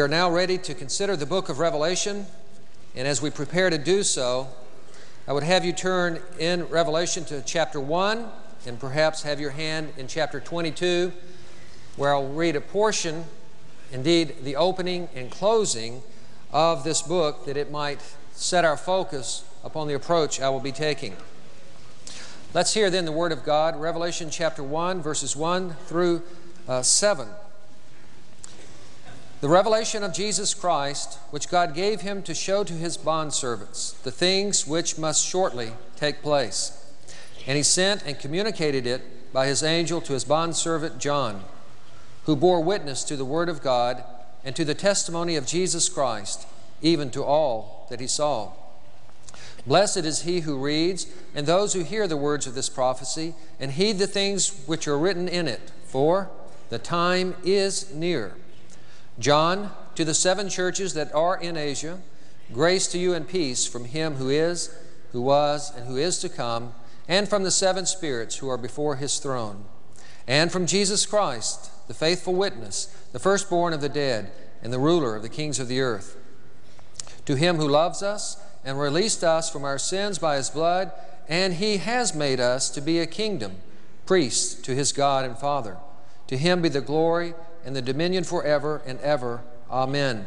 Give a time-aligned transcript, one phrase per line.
[0.00, 2.24] We are now ready to consider the book of Revelation,
[2.96, 4.48] and as we prepare to do so,
[5.28, 8.26] I would have you turn in Revelation to chapter 1
[8.64, 11.12] and perhaps have your hand in chapter 22,
[11.96, 13.26] where I'll read a portion,
[13.92, 16.00] indeed, the opening and closing
[16.50, 18.00] of this book, that it might
[18.32, 21.14] set our focus upon the approach I will be taking.
[22.54, 26.22] Let's hear then the Word of God, Revelation chapter 1, verses 1 through
[26.66, 27.28] uh, 7.
[29.40, 34.10] The revelation of Jesus Christ, which God gave him to show to his bondservants the
[34.10, 36.76] things which must shortly take place.
[37.46, 41.44] And he sent and communicated it by his angel to his bondservant John,
[42.24, 44.04] who bore witness to the Word of God
[44.44, 46.46] and to the testimony of Jesus Christ,
[46.82, 48.52] even to all that he saw.
[49.66, 53.72] Blessed is he who reads, and those who hear the words of this prophecy, and
[53.72, 56.28] heed the things which are written in it, for
[56.68, 58.34] the time is near.
[59.20, 62.00] John, to the seven churches that are in Asia,
[62.54, 64.74] grace to you and peace from him who is,
[65.12, 66.72] who was, and who is to come,
[67.06, 69.66] and from the seven spirits who are before his throne,
[70.26, 74.32] and from Jesus Christ, the faithful witness, the firstborn of the dead,
[74.62, 76.16] and the ruler of the kings of the earth.
[77.26, 80.92] To him who loves us and released us from our sins by his blood,
[81.28, 83.56] and he has made us to be a kingdom,
[84.06, 85.76] priests to his God and Father.
[86.28, 89.42] To him be the glory and the dominion forever and ever.
[89.70, 90.26] Amen.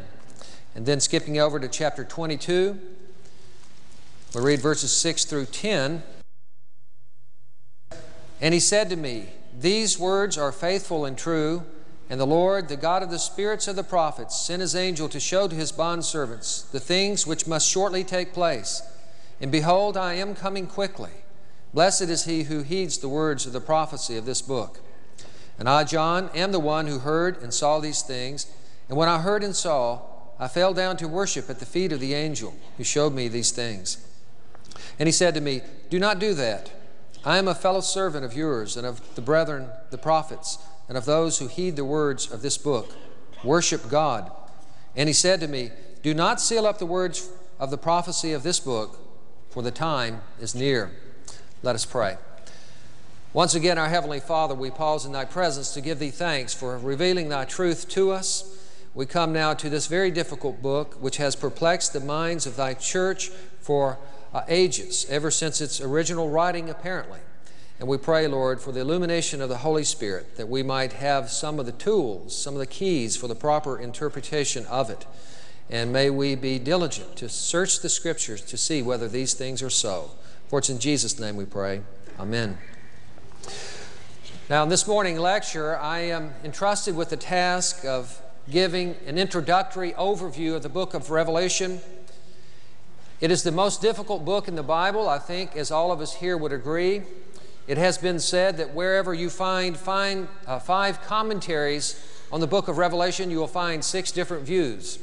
[0.74, 2.78] And then skipping over to chapter 22,
[4.34, 6.02] we'll read verses 6 through 10.
[8.40, 11.64] And he said to me, These words are faithful and true,
[12.10, 15.20] and the Lord, the God of the spirits of the prophets, sent his angel to
[15.20, 18.82] show to his bondservants the things which must shortly take place.
[19.40, 21.10] And behold, I am coming quickly.
[21.72, 24.80] Blessed is he who heeds the words of the prophecy of this book.
[25.58, 28.46] And I, John, am the one who heard and saw these things.
[28.88, 30.02] And when I heard and saw,
[30.38, 33.52] I fell down to worship at the feet of the angel who showed me these
[33.52, 34.04] things.
[34.98, 36.72] And he said to me, Do not do that.
[37.24, 41.04] I am a fellow servant of yours and of the brethren, the prophets, and of
[41.04, 42.94] those who heed the words of this book.
[43.42, 44.30] Worship God.
[44.96, 45.70] And he said to me,
[46.02, 48.98] Do not seal up the words of the prophecy of this book,
[49.50, 50.90] for the time is near.
[51.62, 52.18] Let us pray.
[53.34, 56.78] Once again, our Heavenly Father, we pause in Thy presence to give Thee thanks for
[56.78, 58.64] revealing Thy truth to us.
[58.94, 62.74] We come now to this very difficult book, which has perplexed the minds of Thy
[62.74, 63.98] church for
[64.32, 67.18] uh, ages, ever since its original writing, apparently.
[67.80, 71.28] And we pray, Lord, for the illumination of the Holy Spirit, that we might have
[71.28, 75.06] some of the tools, some of the keys for the proper interpretation of it.
[75.68, 79.70] And may we be diligent to search the Scriptures to see whether these things are
[79.70, 80.12] so.
[80.46, 81.80] For it's in Jesus' name we pray.
[82.20, 82.58] Amen.
[84.50, 89.92] Now, in this morning lecture, I am entrusted with the task of giving an introductory
[89.92, 91.80] overview of the book of Revelation.
[93.20, 96.16] It is the most difficult book in the Bible, I think, as all of us
[96.16, 97.02] here would agree.
[97.66, 101.98] It has been said that wherever you find, find uh, five commentaries
[102.30, 104.98] on the book of Revelation, you will find six different views.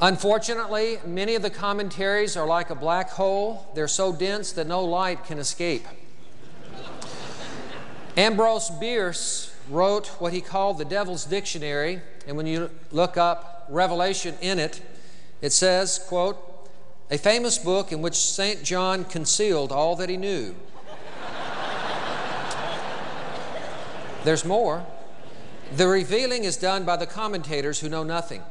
[0.00, 3.66] Unfortunately, many of the commentaries are like a black hole.
[3.74, 5.84] They're so dense that no light can escape.
[8.16, 14.34] Ambrose Bierce wrote what he called the Devil's Dictionary, and when you look up Revelation
[14.40, 14.80] in it,
[15.42, 16.38] it says, quote,
[17.10, 18.62] a famous book in which St.
[18.64, 20.54] John concealed all that he knew.
[24.24, 24.84] There's more.
[25.76, 28.42] The revealing is done by the commentators who know nothing.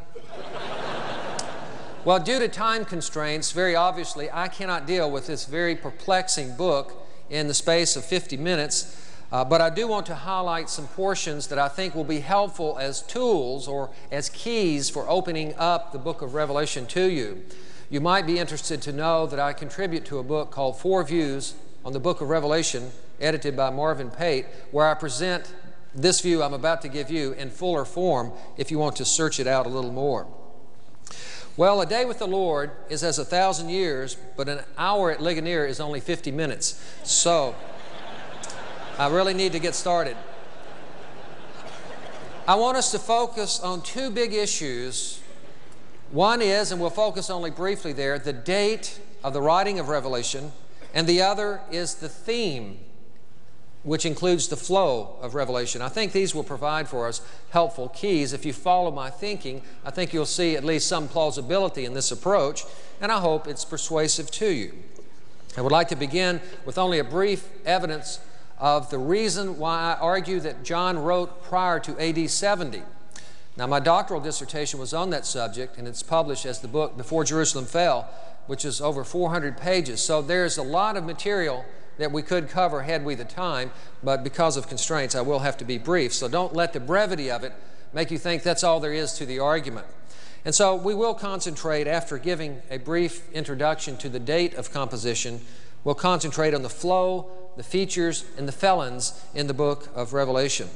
[2.05, 7.05] Well, due to time constraints, very obviously, I cannot deal with this very perplexing book
[7.31, 9.04] in the space of 50 minutes.
[9.31, 12.77] Uh, but I do want to highlight some portions that I think will be helpful
[12.79, 17.43] as tools or as keys for opening up the book of Revelation to you.
[17.89, 21.55] You might be interested to know that I contribute to a book called Four Views
[21.83, 25.53] on the book of Revelation, edited by Marvin Pate, where I present
[25.93, 29.39] this view I'm about to give you in fuller form if you want to search
[29.39, 30.27] it out a little more.
[31.57, 35.21] Well, a day with the Lord is as a thousand years, but an hour at
[35.21, 36.83] Ligonier is only 50 minutes.
[37.03, 37.55] So,
[38.97, 40.15] I really need to get started.
[42.47, 45.19] I want us to focus on two big issues.
[46.11, 50.53] One is, and we'll focus only briefly there, the date of the writing of Revelation,
[50.93, 52.79] and the other is the theme,
[53.83, 55.81] which includes the flow of Revelation.
[55.81, 58.31] I think these will provide for us helpful keys.
[58.31, 62.13] If you follow my thinking, I think you'll see at least some plausibility in this
[62.13, 62.63] approach,
[63.01, 64.71] and I hope it's persuasive to you.
[65.57, 68.19] I would like to begin with only a brief evidence
[68.57, 72.83] of the reason why I argue that John wrote prior to AD 70.
[73.57, 77.23] Now, my doctoral dissertation was on that subject, and it's published as the book Before
[77.23, 78.09] Jerusalem Fell,
[78.47, 80.01] which is over 400 pages.
[80.01, 81.65] So there's a lot of material
[81.97, 83.71] that we could cover had we the time,
[84.03, 86.13] but because of constraints, I will have to be brief.
[86.13, 87.53] So don't let the brevity of it
[87.93, 89.87] make you think that's all there is to the argument.
[90.43, 95.41] And so we will concentrate, after giving a brief introduction to the date of composition,
[95.85, 100.67] we'll concentrate on the flow, the features, and the felons in the book of Revelation.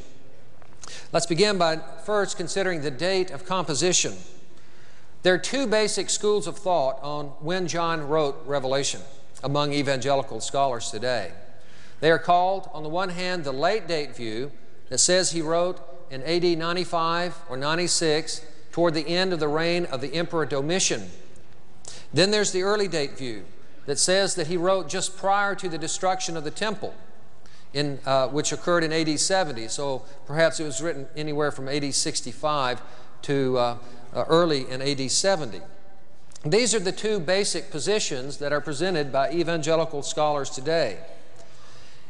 [1.11, 4.13] Let's begin by first considering the date of composition.
[5.23, 9.01] There are two basic schools of thought on when John wrote Revelation
[9.43, 11.31] among evangelical scholars today.
[11.99, 14.51] They are called, on the one hand, the late date view
[14.87, 19.85] that says he wrote in AD 95 or 96 toward the end of the reign
[19.85, 21.09] of the Emperor Domitian.
[22.13, 23.43] Then there's the early date view
[23.89, 26.93] that says that he wrote just prior to the destruction of the temple,
[27.73, 29.67] in, uh, which occurred in AD 70.
[29.67, 32.83] So perhaps it was written anywhere from AD 65
[33.23, 33.77] to uh,
[34.13, 35.61] uh, early in AD 70.
[36.45, 40.99] These are the two basic positions that are presented by evangelical scholars today.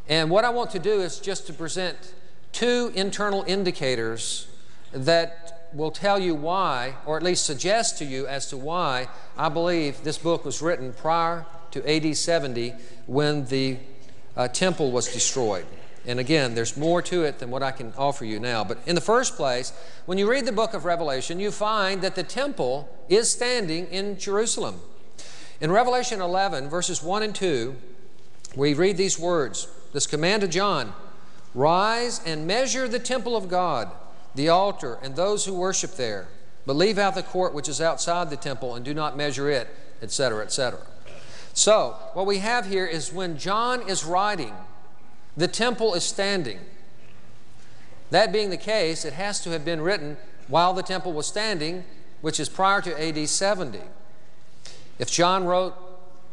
[0.09, 2.13] And what I want to do is just to present
[2.51, 4.49] two internal indicators
[4.91, 9.47] that will tell you why, or at least suggest to you as to why I
[9.47, 12.74] believe this book was written prior to AD 70
[13.07, 13.77] when the
[14.36, 15.66] uh, temple was destroyed.
[16.06, 18.63] And again, there's more to it than what I can offer you now.
[18.63, 19.74] But in the first place,
[20.06, 24.18] when you read the book of Revelation, you find that the temple is standing in
[24.18, 24.80] Jerusalem.
[25.62, 27.75] In Revelation 11, verses 1 and 2,
[28.56, 30.94] we read these words this command to John
[31.56, 33.92] Rise and measure the temple of God,
[34.36, 36.27] the altar, and those who worship there,
[36.65, 39.68] but leave out the court which is outside the temple and do not measure it,
[40.01, 40.80] etc., etc.
[41.54, 44.54] So, what we have here is when John is writing,
[45.36, 46.60] the temple is standing.
[48.12, 50.18] That being the case, it has to have been written
[50.48, 51.84] while the temple was standing,
[52.22, 53.80] which is prior to AD 70.
[54.98, 55.75] If John wrote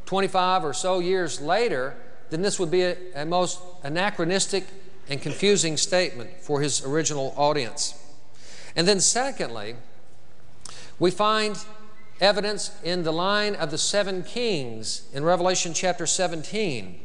[0.07, 1.97] 25 or so years later,
[2.31, 4.67] then this would be a, a most anachronistic
[5.09, 7.95] and confusing statement for his original audience.
[8.75, 9.77] And then, secondly,
[10.99, 11.57] we find
[12.21, 17.01] evidence in the line of the seven kings in Revelation chapter 17.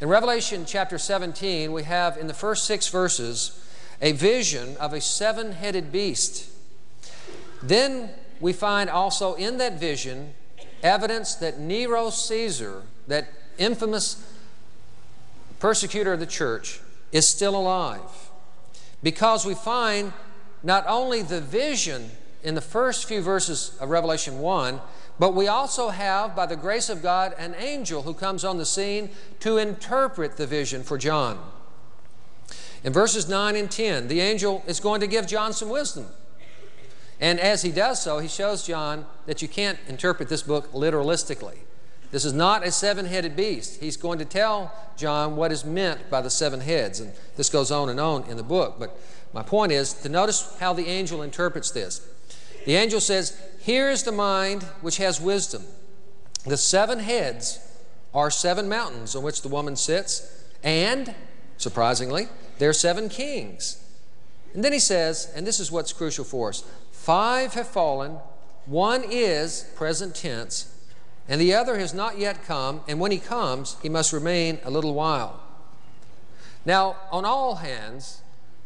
[0.00, 3.64] In Revelation chapter 17, we have in the first six verses
[4.00, 6.50] a vision of a seven headed beast.
[7.62, 8.10] Then
[8.40, 10.34] we find also in that vision
[10.82, 13.28] evidence that Nero Caesar, that
[13.58, 14.24] infamous
[15.58, 16.80] persecutor of the church,
[17.10, 18.30] is still alive.
[19.02, 20.12] Because we find
[20.62, 22.10] not only the vision
[22.48, 24.80] in the first few verses of Revelation 1,
[25.18, 28.64] but we also have, by the grace of God, an angel who comes on the
[28.64, 29.10] scene
[29.40, 31.38] to interpret the vision for John.
[32.82, 36.06] In verses 9 and 10, the angel is going to give John some wisdom.
[37.20, 41.58] And as he does so, he shows John that you can't interpret this book literalistically.
[42.12, 43.82] This is not a seven headed beast.
[43.82, 46.98] He's going to tell John what is meant by the seven heads.
[47.00, 48.76] And this goes on and on in the book.
[48.78, 48.98] But
[49.34, 52.00] my point is to notice how the angel interprets this.
[52.68, 55.62] The angel says, Here is the mind which has wisdom.
[56.44, 57.60] The seven heads
[58.12, 61.14] are seven mountains on which the woman sits, and,
[61.56, 63.82] surprisingly, there are seven kings.
[64.52, 68.18] And then he says, and this is what's crucial for us five have fallen,
[68.66, 70.70] one is present tense,
[71.26, 74.70] and the other has not yet come, and when he comes, he must remain a
[74.70, 75.40] little while.
[76.66, 78.20] Now, on all hands,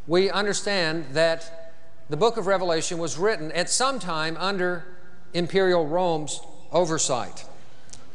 [0.09, 1.62] we understand that
[2.13, 4.85] the book of Revelation was written at some time under
[5.33, 7.47] imperial Rome's oversight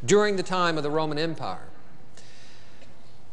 [0.05, 1.67] during the time of the Roman Empire.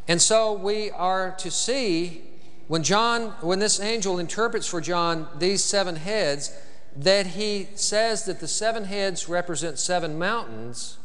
[0.09, 2.23] And so we are to see
[2.66, 6.56] when John, when this angel interprets for John these seven heads,
[6.97, 10.97] that he says that the seven heads represent seven mountains.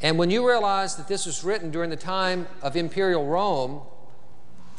[0.00, 3.80] And when you realize that this was written during the time of imperial Rome,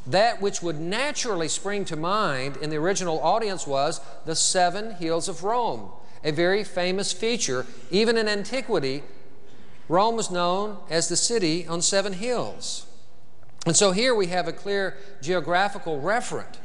[0.05, 5.29] that which would naturally spring to mind in the original audience was the seven hills
[5.29, 5.91] of Rome,
[6.23, 7.65] a very famous feature.
[7.89, 9.03] Even in antiquity,
[9.87, 12.85] Rome was known as the city on seven hills.
[13.65, 16.55] And so here we have a clear geographical referent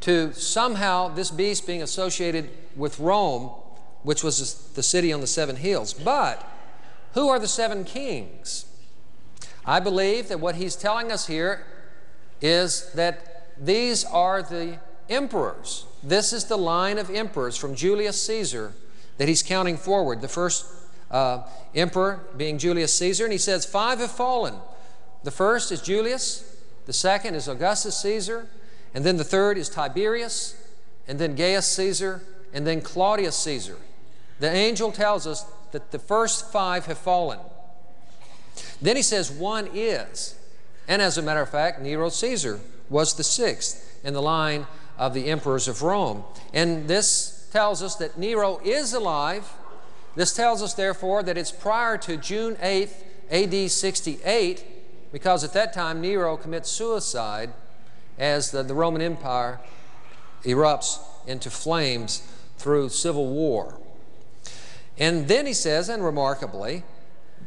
[0.00, 3.50] to somehow this beast being associated with Rome,
[4.02, 5.94] which was the city on the seven hills.
[5.94, 6.46] But
[7.14, 8.66] who are the seven kings?
[9.64, 11.66] I believe that what he's telling us here
[12.40, 14.78] is that these are the
[15.08, 15.84] emperors.
[16.02, 18.72] This is the line of emperors from Julius Caesar
[19.18, 20.22] that he's counting forward.
[20.22, 20.64] The first
[21.10, 21.42] uh,
[21.74, 24.54] emperor being Julius Caesar, and he says, Five have fallen.
[25.24, 26.56] The first is Julius,
[26.86, 28.48] the second is Augustus Caesar,
[28.94, 30.56] and then the third is Tiberius,
[31.06, 32.22] and then Gaius Caesar,
[32.54, 33.76] and then Claudius Caesar.
[34.38, 37.38] The angel tells us that the first five have fallen.
[38.80, 40.39] Then he says one is.
[40.90, 44.66] And as a matter of fact, Nero Caesar was the sixth in the line
[44.98, 46.24] of the emperors of Rome.
[46.52, 49.48] And this tells us that Nero is alive.
[50.16, 54.64] This tells us, therefore, that it's prior to June 8th, AD 68,
[55.12, 57.52] because at that time Nero commits suicide
[58.18, 59.60] as the, the Roman Empire
[60.42, 62.26] erupts into flames
[62.58, 63.78] through civil war.
[64.98, 66.82] And then he says, and remarkably,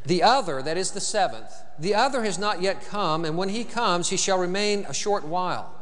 [0.05, 3.63] the other, that is the seventh, the other has not yet come, and when he
[3.63, 5.73] comes, he shall remain a short while.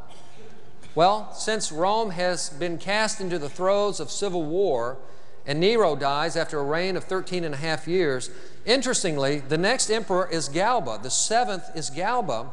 [0.93, 4.97] Well, since Rome has been cast into the throes of civil war,
[5.45, 8.29] and Nero dies after a reign of 13 and a half years,
[8.65, 10.99] interestingly, the next emperor is Galba.
[11.01, 12.49] The seventh is Galba,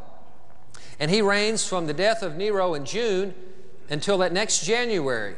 [0.99, 3.35] and he reigns from the death of Nero in June
[3.91, 5.35] until that next January.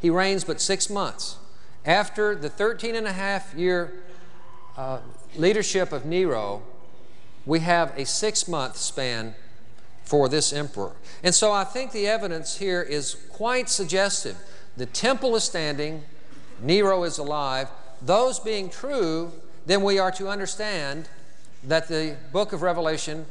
[0.00, 1.38] He reigns but six months.
[1.84, 3.92] After the 13 and a half year
[4.76, 4.98] uh,
[5.38, 6.62] leadership of Nero,
[7.44, 9.34] we have a six month span
[10.04, 10.92] for this emperor.
[11.22, 14.36] And so I think the evidence here is quite suggestive.
[14.76, 16.04] The temple is standing,
[16.60, 17.68] Nero is alive.
[18.02, 19.32] Those being true,
[19.66, 21.08] then we are to understand
[21.64, 23.26] that the book of Revelation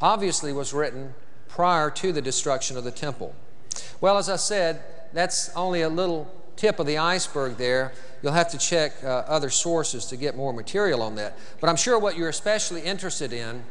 [0.00, 1.14] obviously was written
[1.48, 3.34] prior to the destruction of the temple.
[4.00, 7.92] Well, as I said, that's only a little tip of the iceberg there.
[8.22, 11.36] You'll have to check uh, other sources to get more material on that.
[11.60, 13.64] But I'm sure what you're especially interested in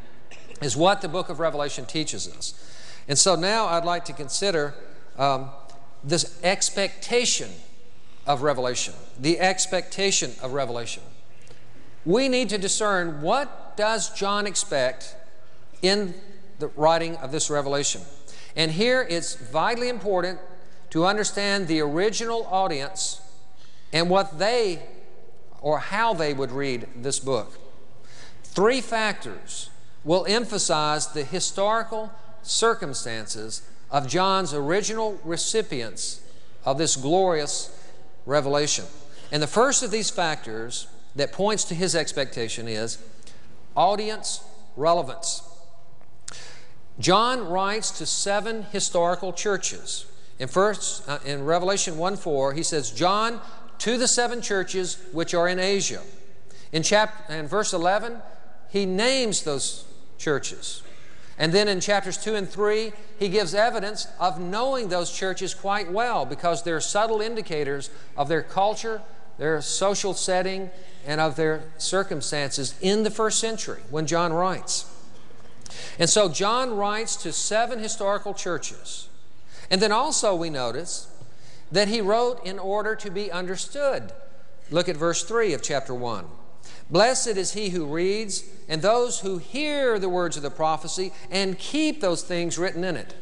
[0.61, 2.53] is what the book of Revelation teaches us.
[3.07, 4.73] And so now I'd like to consider
[5.17, 5.49] um,
[6.03, 7.49] this expectation
[8.25, 8.93] of Revelation.
[9.19, 11.03] The expectation of Revelation.
[12.05, 15.15] We need to discern what does John expect
[15.81, 16.13] in
[16.59, 18.01] the writing of this revelation.
[18.55, 20.39] And here it's vitally important
[20.93, 23.19] to understand the original audience
[23.91, 24.79] and what they
[25.59, 27.57] or how they would read this book.
[28.43, 29.71] Three factors
[30.03, 32.11] will emphasize the historical
[32.43, 36.21] circumstances of John's original recipients
[36.63, 37.75] of this glorious
[38.27, 38.85] revelation.
[39.31, 40.85] And the first of these factors
[41.15, 42.99] that points to his expectation is
[43.75, 44.43] audience
[44.77, 45.41] relevance.
[46.99, 50.05] John writes to seven historical churches.
[50.39, 53.39] In first uh, in Revelation 1 4, he says, "John
[53.79, 56.01] to the seven churches which are in Asia."
[56.71, 58.17] In chapter in verse 11,
[58.69, 59.85] he names those
[60.17, 60.81] churches.
[61.37, 65.91] And then in chapters 2 and 3, he gives evidence of knowing those churches quite
[65.91, 69.01] well because they're subtle indicators of their culture,
[69.37, 70.69] their social setting,
[71.05, 74.85] and of their circumstances in the first century when John writes.
[75.99, 79.09] And so John writes to seven historical churches.
[79.73, 81.07] And then also we notice
[81.71, 84.13] that he wrote in order to be understood.
[84.69, 86.25] Look at verse 3 of chapter 1.
[86.91, 91.57] Blessed is he who reads and those who hear the words of the prophecy and
[91.57, 93.15] keep those things written in it.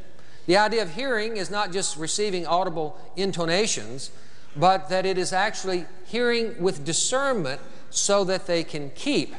[0.45, 4.11] The idea of hearing is not just receiving audible intonations,
[4.53, 9.33] but that it is actually hearing with discernment so that they can keep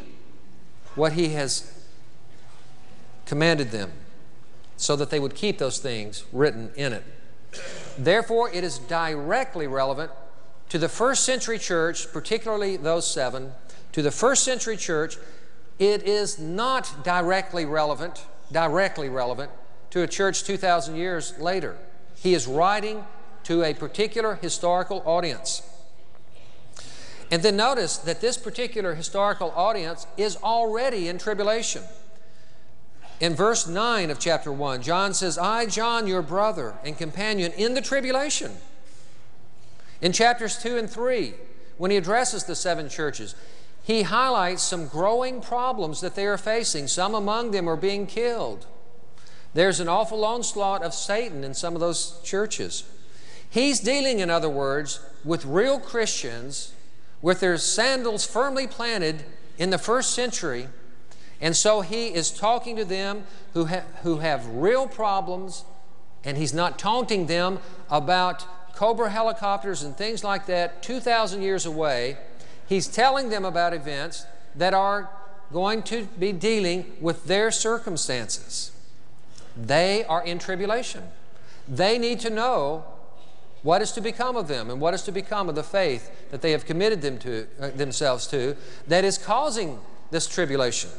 [0.95, 1.71] what he has
[3.26, 3.92] commanded them
[4.83, 7.05] so that they would keep those things written in it.
[7.97, 10.11] Therefore, it is directly relevant
[10.71, 13.53] to the first century church, particularly those seven.
[13.93, 15.19] To the first century church,
[15.79, 19.53] it is not directly relevant, directly relevant
[19.91, 21.77] to a church 2,000 years later.
[22.17, 23.05] He is writing
[23.45, 25.62] to a particular historical audience.
[27.31, 31.85] And then notice that this particular historical audience is already in tribulation.
[33.23, 37.75] In verse 9 of chapter 1, John says, I, John, your brother and companion in
[37.75, 38.50] the tribulation.
[40.00, 41.35] In chapters 2 and 3,
[41.79, 43.37] when he addresses the seven churches,
[43.85, 46.88] he highlights some growing problems that they are facing.
[46.88, 48.67] Some among them are being killed.
[49.55, 52.83] There's an awful onslaught of Satan in some of those churches.
[53.49, 56.73] He's dealing, in other words, with real Christians
[57.21, 59.25] with their sandals firmly planted
[59.59, 60.67] in the first century
[61.43, 65.65] and so he is talking to them who, ha- who have real problems,
[66.25, 67.59] and he's not taunting them
[67.91, 68.47] about
[68.77, 72.17] Cobra helicopters and things like that 2,000 years away.
[72.69, 75.11] He's telling them about events that are
[75.53, 78.71] going to be dealing with their circumstances.
[79.57, 81.03] They are in tribulation.
[81.69, 82.85] They need to know
[83.63, 86.41] what is to become of them and what is to become of the faith that
[86.41, 88.57] they have committed them to, uh, themselves to
[88.87, 89.81] that is causing
[90.11, 90.91] this tribulation.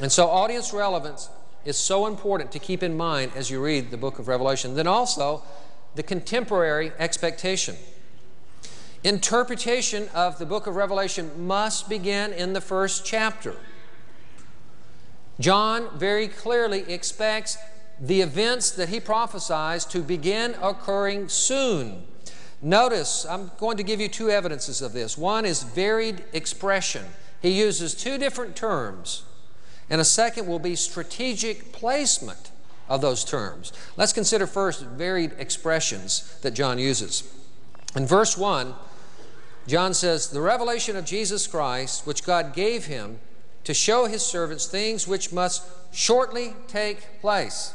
[0.00, 1.30] And so, audience relevance
[1.64, 4.74] is so important to keep in mind as you read the book of Revelation.
[4.74, 5.42] Then, also,
[5.94, 7.76] the contemporary expectation.
[9.02, 13.56] Interpretation of the book of Revelation must begin in the first chapter.
[15.38, 17.58] John very clearly expects
[18.00, 22.04] the events that he prophesies to begin occurring soon.
[22.62, 25.16] Notice, I'm going to give you two evidences of this.
[25.16, 27.04] One is varied expression.
[27.40, 29.24] He uses two different terms,
[29.88, 32.50] and a second will be strategic placement
[32.88, 33.72] of those terms.
[33.96, 37.32] Let's consider first varied expressions that John uses.
[37.94, 38.74] In verse 1,
[39.66, 43.18] John says, The revelation of Jesus Christ, which God gave him
[43.64, 47.74] to show his servants things which must shortly take place.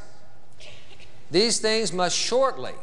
[1.30, 2.74] These things must shortly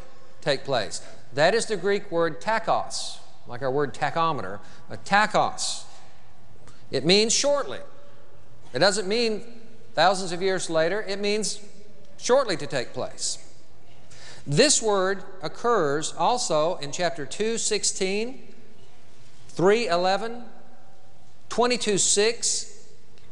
[0.40, 1.00] take place.
[1.34, 5.84] That is the Greek word tachos, like our word tachometer, a tachos.
[6.90, 7.78] It means shortly.
[8.72, 9.42] It doesn't mean
[9.94, 11.60] thousands of years later, it means
[12.18, 13.44] shortly to take place.
[14.46, 18.48] This word occurs also in chapter 2, 16,
[19.48, 20.42] 3, 11,
[21.48, 22.86] 22, 6,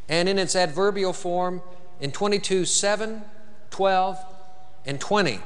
[0.08, 1.62] and in its adverbial form
[2.00, 3.22] in 22, 7,
[3.70, 4.18] 12,
[4.84, 5.40] and 20.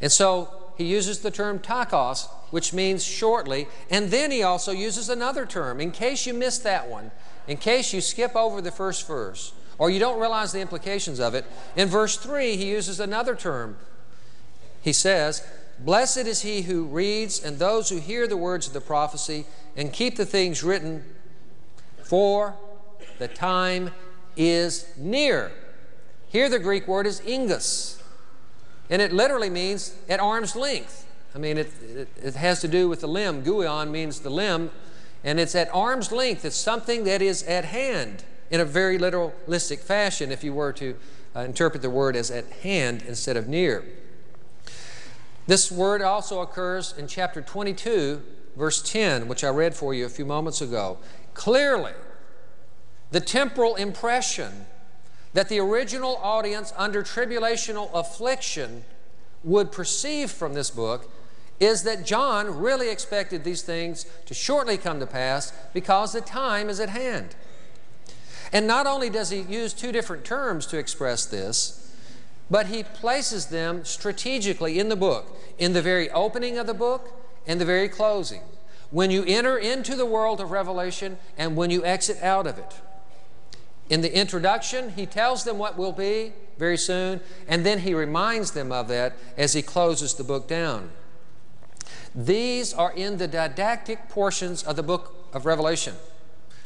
[0.00, 5.08] And so he uses the term tachos, which means shortly, and then he also uses
[5.08, 5.80] another term.
[5.80, 7.10] In case you missed that one,
[7.46, 11.34] in case you skip over the first verse, or you don't realize the implications of
[11.34, 11.44] it,
[11.76, 13.76] in verse 3 he uses another term.
[14.80, 15.46] He says,
[15.78, 19.46] Blessed is he who reads and those who hear the words of the prophecy
[19.76, 21.04] and keep the things written,
[22.02, 22.54] for
[23.18, 23.90] the time
[24.36, 25.52] is near.
[26.28, 28.00] Here the Greek word is engus,
[28.88, 31.06] and it literally means at arm's length.
[31.34, 33.42] I mean, it, it, it has to do with the limb.
[33.42, 34.70] Guion means the limb,
[35.24, 36.44] and it's at arm's length.
[36.44, 40.96] It's something that is at hand in a very literalistic fashion if you were to
[41.34, 43.84] uh, interpret the word as at hand instead of near.
[45.46, 48.22] This word also occurs in chapter 22,
[48.56, 50.98] verse 10, which I read for you a few moments ago.
[51.34, 51.92] Clearly,
[53.10, 54.66] the temporal impression
[55.32, 58.84] that the original audience under tribulational affliction
[59.42, 61.10] would perceive from this book
[61.60, 66.68] is that John really expected these things to shortly come to pass because the time
[66.68, 67.36] is at hand.
[68.52, 71.96] And not only does he use two different terms to express this,
[72.50, 77.18] but he places them strategically in the book, in the very opening of the book
[77.46, 78.42] and the very closing.
[78.90, 82.74] When you enter into the world of Revelation and when you exit out of it.
[83.88, 88.52] In the introduction, he tells them what will be very soon, and then he reminds
[88.52, 90.90] them of that as he closes the book down.
[92.14, 95.94] These are in the didactic portions of the book of Revelation,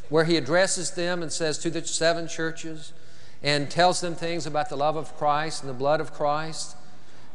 [0.09, 2.92] where he addresses them and says to the seven churches
[3.42, 6.76] and tells them things about the love of Christ and the blood of Christ.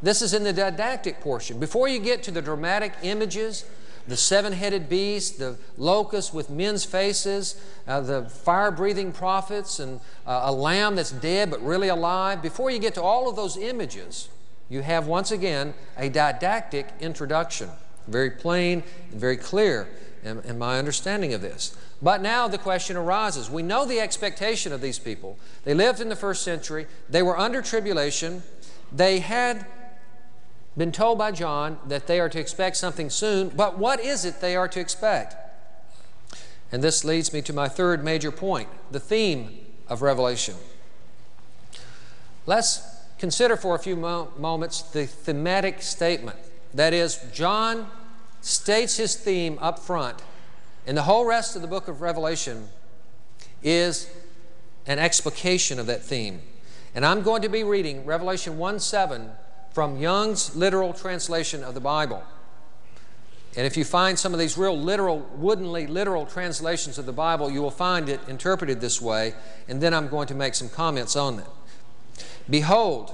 [0.02, 1.60] This is in the didactic portion.
[1.60, 3.66] Before you get to the dramatic images
[4.08, 7.56] the seven headed beast, the locust with men's faces,
[7.88, 12.42] uh, the fire breathing prophets, and uh, a lamb that's dead but really alive.
[12.42, 14.30] Before you get to all of those images,
[14.70, 17.70] you have once again a didactic introduction.
[18.12, 19.88] Very plain and very clear
[20.24, 21.76] in, in my understanding of this.
[22.02, 23.50] But now the question arises.
[23.50, 25.38] We know the expectation of these people.
[25.64, 28.44] They lived in the first century, they were under tribulation,
[28.92, 29.66] they had
[30.78, 34.42] been told by John that they are to expect something soon, but what is it
[34.42, 35.36] they are to expect?
[36.72, 40.56] And this leads me to my third major point the theme of Revelation.
[42.46, 42.82] Let's
[43.20, 46.38] consider for a few mo- moments the thematic statement.
[46.74, 47.88] That is, John
[48.42, 50.22] states his theme up front,
[50.86, 52.68] and the whole rest of the book of Revelation
[53.64, 54.10] is
[54.88, 56.42] an explication of that theme.
[56.94, 59.32] And I'm going to be reading Revelation 1 7
[59.72, 62.24] from Young's literal translation of the Bible.
[63.56, 67.52] And if you find some of these real literal, woodenly literal translations of the Bible,
[67.52, 69.34] you will find it interpreted this way,
[69.68, 71.50] and then I'm going to make some comments on that.
[72.50, 73.14] Behold,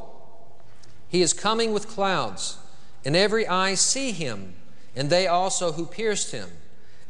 [1.08, 2.58] he is coming with clouds,
[3.04, 4.54] and every eye see him,
[4.98, 6.50] and they also who pierced him.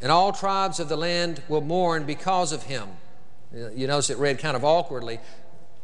[0.01, 2.89] And all tribes of the land will mourn because of him.
[3.51, 5.19] You notice it read kind of awkwardly.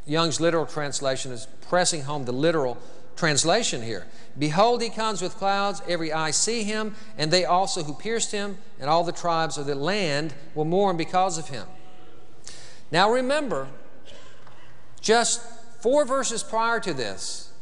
[0.06, 2.78] Young's literal translation is pressing home the literal
[3.16, 4.06] translation here.
[4.38, 8.58] Behold, he comes with clouds, every eye see him, and they also who pierced him,
[8.82, 11.66] and all the tribes of the land will mourn because of him.
[12.92, 13.70] Now remember,
[15.00, 15.42] just
[15.82, 17.54] four verses prior to this,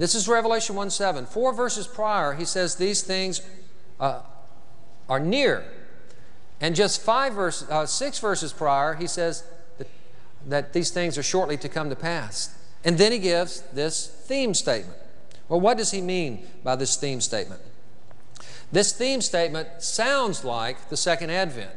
[0.00, 1.26] this is Revelation 1 7.
[1.26, 3.42] Four verses prior, he says these things
[4.00, 4.22] uh,
[5.08, 5.64] are near.
[6.60, 9.44] And just five verses, uh, six verses prior, he says
[9.78, 9.88] that,
[10.46, 12.56] that these things are shortly to come to pass.
[12.84, 14.96] And then he gives this theme statement.
[15.48, 17.60] Well, what does he mean by this theme statement?
[18.72, 21.72] This theme statement sounds like the Second Advent.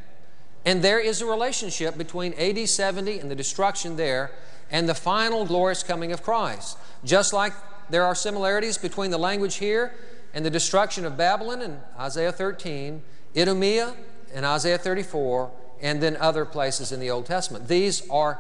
[0.66, 4.32] And there is a relationship between AD 70 and the destruction there
[4.72, 6.78] and the final glorious coming of Christ.
[7.04, 7.54] Just like
[7.90, 9.94] there are similarities between the language here
[10.34, 13.02] and the destruction of Babylon in Isaiah 13,
[13.36, 13.94] Idumea
[14.34, 17.68] in Isaiah 34, and then other places in the Old Testament.
[17.68, 18.40] These are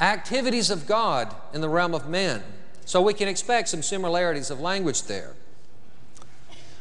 [0.00, 2.42] activities of God in the realm of men.
[2.84, 5.34] So we can expect some similarities of language there.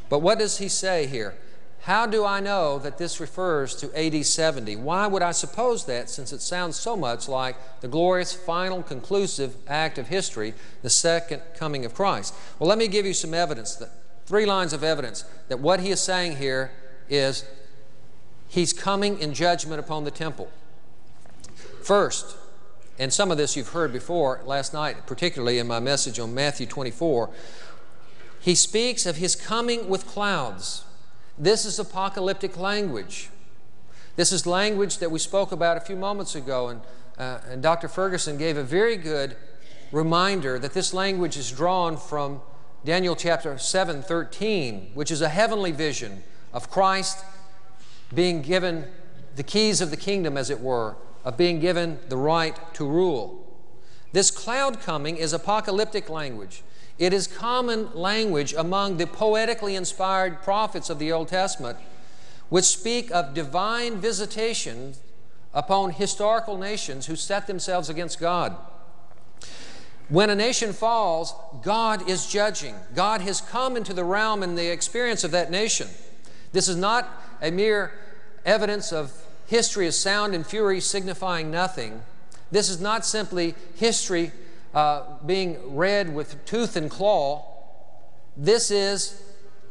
[0.10, 1.36] But what does he say here?
[1.82, 4.76] How do I know that this refers to AD 70?
[4.78, 9.56] Why would I suppose that since it sounds so much like the glorious, final, conclusive
[9.67, 12.34] act of history, the second coming of Christ?
[12.58, 13.91] Well, let me give you some evidence, that,
[14.25, 16.71] three lines of evidence, that what he is saying here
[17.09, 17.45] is
[18.47, 20.49] he's coming in judgment upon the temple.
[21.83, 22.35] First,
[22.97, 26.65] and some of this you've heard before last night, particularly in my message on Matthew
[26.65, 27.29] 24,
[28.39, 30.83] he speaks of his coming with clouds.
[31.38, 33.29] This is apocalyptic language.
[34.15, 36.81] This is language that we spoke about a few moments ago, and,
[37.17, 37.88] uh, and Dr.
[37.88, 39.35] Ferguson gave a very good
[39.91, 42.41] reminder that this language is drawn from
[42.86, 46.21] Daniel chapter 7 13, which is a heavenly vision
[46.54, 47.26] of Christ
[48.13, 48.86] being given
[49.36, 53.60] the keys of the kingdom, as it were, of being given the right to rule.
[54.12, 56.62] This cloud coming is apocalyptic language.
[57.00, 61.80] It is common language among the poetically inspired prophets of the Old Testament,
[62.50, 64.93] which speak of divine visitation
[65.56, 68.56] upon historical nations who set themselves against God.
[70.09, 72.75] When a nation falls, God is judging.
[72.93, 75.87] God has come into the realm and the experience of that nation.
[76.51, 77.09] This is not
[77.41, 77.91] a mere
[78.45, 79.11] evidence of
[79.47, 82.03] history as sound and fury signifying nothing.
[82.51, 84.31] This is not simply history
[84.73, 87.45] uh, being read with tooth and claw.
[88.37, 89.21] This is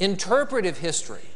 [0.00, 1.28] interpretive history.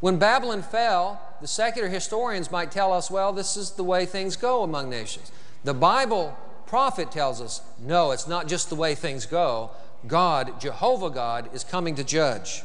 [0.00, 4.36] When Babylon fell, the secular historians might tell us, well, this is the way things
[4.36, 5.32] go among nations.
[5.62, 6.36] The Bible
[6.74, 9.70] prophet tells us, no, it's not just the way things go.
[10.08, 12.64] God, Jehovah God, is coming to judge.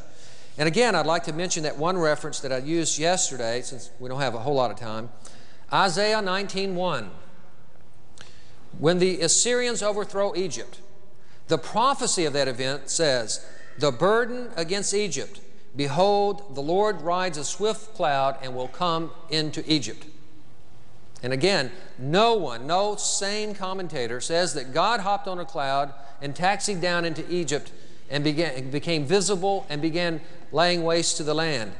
[0.58, 4.10] And again, I'd like to mention that one reference that I used yesterday, since we
[4.10, 5.10] don't have a whole lot of time.
[5.72, 7.12] Isaiah 19:1.
[8.80, 10.80] When the Assyrians overthrow Egypt,
[11.48, 13.46] the prophecy of that event says,
[13.78, 15.40] The burden against Egypt,
[15.76, 20.08] behold, the Lord rides a swift cloud and will come into Egypt.
[21.22, 26.36] And again, no one, no sane commentator says that God hopped on a cloud and
[26.36, 27.72] taxied down into Egypt
[28.10, 31.74] and began, became visible and began laying waste to the land.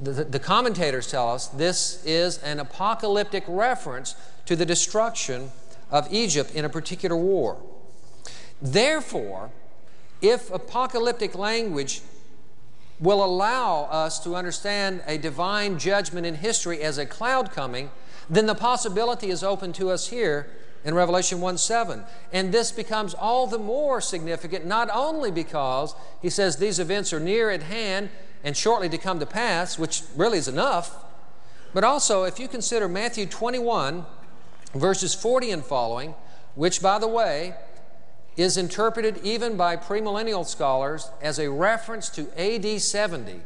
[0.00, 5.52] The, the, commentators tell us this is an apocalyptic reference to the destruction
[5.92, 7.62] of Egypt in a particular war.
[8.60, 9.50] Therefore,
[10.20, 12.00] if apocalyptic language
[13.00, 17.90] will allow us to understand a divine judgment in history as a cloud coming,
[18.30, 20.48] then the possibility is open to us here
[20.84, 22.04] in Revelation 1 7.
[22.32, 27.20] And this becomes all the more significant, not only because he says these events are
[27.20, 28.10] near at hand
[28.44, 31.04] and shortly to come to pass, which really is enough,
[31.74, 34.04] but also if you consider Matthew 21,
[34.74, 36.14] verses 40 and following,
[36.54, 37.54] which, by the way,
[38.36, 43.40] is interpreted even by premillennial scholars as a reference to AD 70.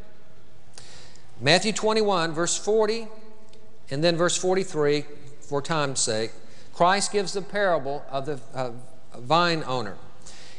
[1.40, 3.08] Matthew 21, verse 40,
[3.90, 5.04] and then verse 43,
[5.40, 6.32] for time's sake.
[6.72, 8.70] Christ gives the parable of the uh,
[9.18, 9.96] vine owner.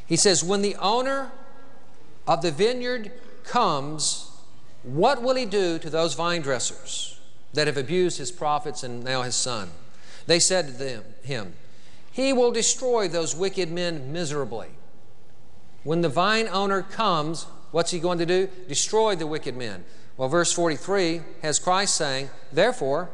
[0.06, 1.32] He says, When the owner
[2.28, 3.12] of the vineyard
[3.44, 4.32] comes,
[4.84, 7.20] what will he do to those vine dressers
[7.54, 9.70] that have abused his prophets and now his son?
[10.28, 11.54] They said to them, him,
[12.18, 14.70] He will destroy those wicked men miserably.
[15.84, 18.50] When the vine owner comes, what's he going to do?
[18.68, 19.86] Destroy the wicked men.
[20.18, 23.12] Well, verse 43 has Christ saying, Therefore,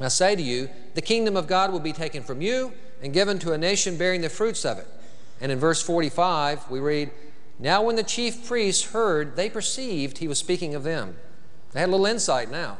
[0.00, 3.38] I say to you, the kingdom of God will be taken from you and given
[3.40, 4.88] to a nation bearing the fruits of it.
[5.42, 7.10] And in verse 45, we read,
[7.58, 11.16] Now when the chief priests heard, they perceived he was speaking of them.
[11.72, 12.78] They had a little insight now.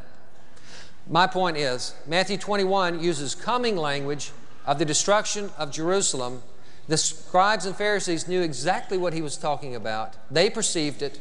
[1.07, 4.33] My point is, Matthew 21 uses coming language
[4.67, 6.43] of the destruction of Jerusalem.
[6.89, 10.17] The scribes and Pharisees knew exactly what he was talking about.
[10.31, 11.21] They perceived it,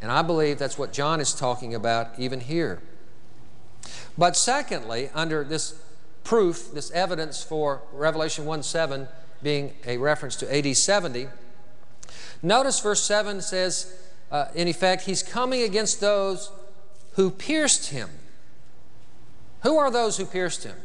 [0.00, 2.82] and I believe that's what John is talking about even here.
[4.18, 5.82] But secondly, under this
[6.24, 9.08] proof, this evidence for Revelation 1 7
[9.42, 11.28] being a reference to AD 70,
[12.42, 13.94] notice verse 7 says,
[14.30, 16.52] uh, in effect, he's coming against those
[17.14, 18.10] who pierced him.
[19.62, 20.76] Who are those who pierced him?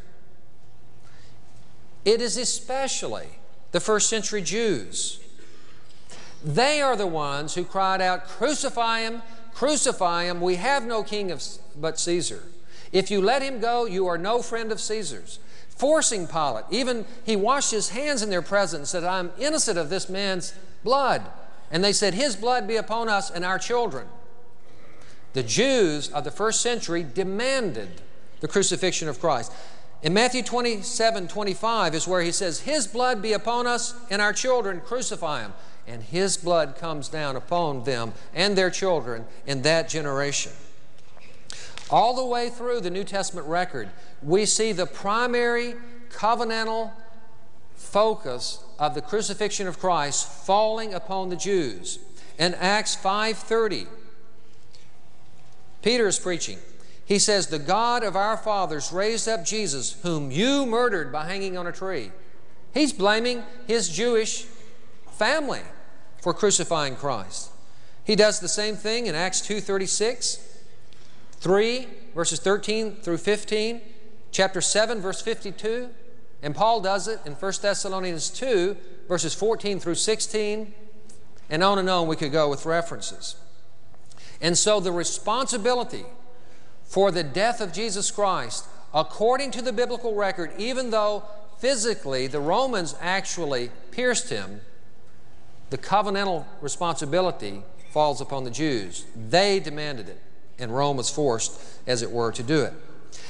[2.06, 3.28] It is especially
[3.72, 5.20] the first century Jews.
[6.44, 10.40] They are the ones who cried out, Crucify him, crucify him.
[10.40, 11.44] We have no king of,
[11.76, 12.44] but Caesar.
[12.92, 15.40] If you let him go, you are no friend of Caesar's.
[15.70, 20.08] Forcing Pilate, even he washed his hands in their presence said, I'm innocent of this
[20.08, 21.24] man's blood.
[21.70, 24.08] And they said, His blood be upon us and our children.
[25.34, 27.90] The Jews of the first century demanded
[28.40, 29.52] the crucifixion of Christ.
[30.06, 34.34] In Matthew 27 25 is where he says, His blood be upon us and our
[34.34, 35.54] children, crucify him.
[35.88, 40.52] And His blood comes down upon them and their children in that generation.
[41.90, 43.90] All the way through the New Testament record,
[44.22, 45.74] we see the primary
[46.10, 46.92] covenantal
[47.76, 51.98] focus of the crucifixion of Christ falling upon the Jews.
[52.38, 53.88] In Acts 5:30,
[55.82, 56.60] Peter is preaching.
[57.06, 61.58] He says, The God of our fathers raised up Jesus, whom you murdered by hanging
[61.58, 62.12] on a tree.
[62.74, 64.46] He's blaming his Jewish
[65.12, 65.62] family
[66.22, 67.52] for crucifying Christ.
[68.04, 70.40] He does the same thing in Acts 2:36,
[71.40, 73.82] 3 verses 13 through 15,
[74.32, 75.90] chapter 7 verse 52,
[76.42, 78.76] and Paul does it in 1 Thessalonians 2
[79.08, 80.74] verses 14 through 16,
[81.50, 83.36] and on and on we could go with references.
[84.42, 86.06] And so the responsibility
[86.86, 91.24] for the death of Jesus Christ, according to the biblical record, even though
[91.58, 94.62] physically the Romans actually pierced him,
[95.70, 99.06] the covenantal responsibility falls upon the Jews.
[99.16, 100.22] They demanded it,
[100.60, 102.74] and Rome was forced, as it were, to do it.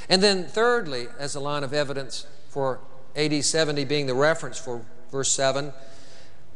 [0.10, 2.80] And then, thirdly, as a line of evidence for
[3.16, 5.72] AD 70 being the reference for verse 7,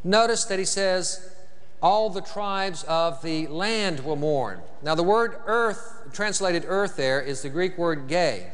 [0.04, 1.34] notice that he says,
[1.82, 4.60] all the tribes of the land will mourn.
[4.82, 8.52] Now, the word earth, translated earth there, is the Greek word gay,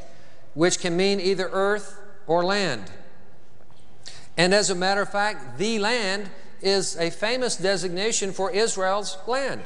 [0.53, 2.91] which can mean either earth or land.
[4.37, 6.29] And as a matter of fact, the land
[6.61, 9.61] is a famous designation for Israel's land,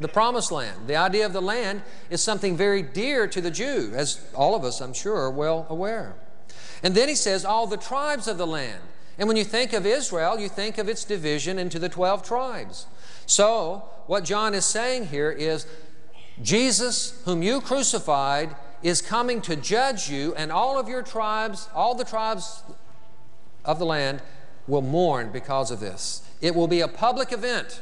[0.00, 0.86] the promised land.
[0.86, 4.64] The idea of the land is something very dear to the Jew, as all of
[4.64, 6.14] us, I'm sure, are well aware.
[6.82, 8.80] And then he says, all the tribes of the land.
[9.18, 12.86] And when you think of Israel, you think of its division into the 12 tribes.
[13.26, 15.66] So, what John is saying here is
[16.40, 21.94] Jesus, whom you crucified, is coming to judge you, and all of your tribes, all
[21.94, 22.62] the tribes
[23.64, 24.22] of the land,
[24.66, 26.26] will mourn because of this.
[26.40, 27.80] It will be a public event.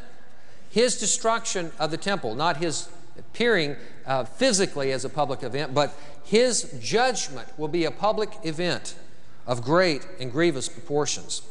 [0.71, 5.95] His destruction of the temple, not his appearing uh, physically as a public event, but
[6.25, 8.95] his judgment will be a public event
[9.47, 11.43] of great and grievous proportions.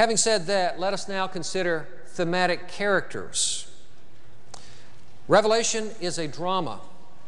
[0.00, 3.70] Having said that, let us now consider thematic characters.
[5.28, 6.80] Revelation is a drama.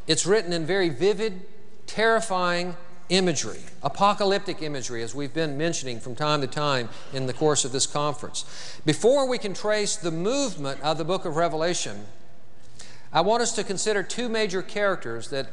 [0.07, 1.43] It's written in very vivid,
[1.87, 2.75] terrifying
[3.11, 7.73] imagery, apocalyptic imagery, as we've been mentioning from time to time in the course of
[7.73, 8.81] this conference.
[8.87, 12.07] Before we can trace the movement of the book of Revelation,
[13.13, 15.49] I want us to consider two major characters that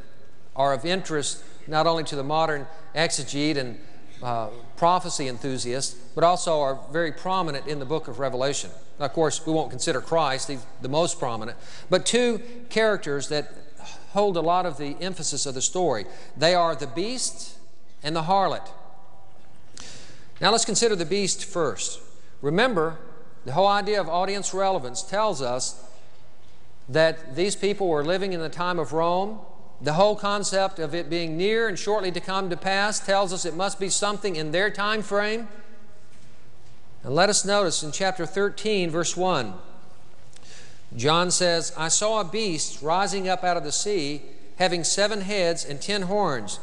[0.55, 3.77] are of interest not only to the modern exegete and
[4.23, 4.47] uh,
[4.79, 8.71] prophecy enthusiasts, but also are very prominent in the book of Revelation.
[8.97, 11.57] Now, of course, we won't consider Christ the, the most prominent,
[11.89, 13.51] but two characters that
[14.11, 16.05] hold a lot of the emphasis of the story.
[16.37, 17.57] They are the beast
[18.03, 18.67] and the harlot.
[20.39, 21.99] Now, let's consider the beast first.
[22.41, 22.97] Remember,
[23.45, 25.83] the whole idea of audience relevance tells us
[26.87, 29.39] that these people were living in the time of Rome
[29.81, 33.45] the whole concept of it being near and shortly to come to pass tells us
[33.45, 35.47] it must be something in their time frame.
[37.03, 39.53] And let us notice in chapter 13, verse 1,
[40.95, 44.21] John says, I saw a beast rising up out of the sea,
[44.57, 46.59] having seven heads and ten horns,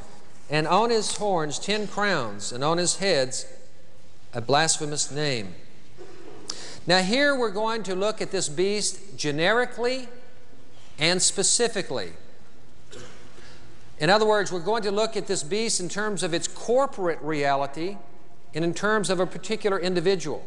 [0.50, 3.46] and on his horns ten crowns, and on his heads
[4.34, 5.54] a blasphemous name.
[6.86, 10.08] Now, here we're going to look at this beast generically
[10.98, 12.10] and specifically.
[13.98, 17.20] In other words, we're going to look at this beast in terms of its corporate
[17.22, 17.96] reality
[18.54, 20.46] and in terms of a particular individual.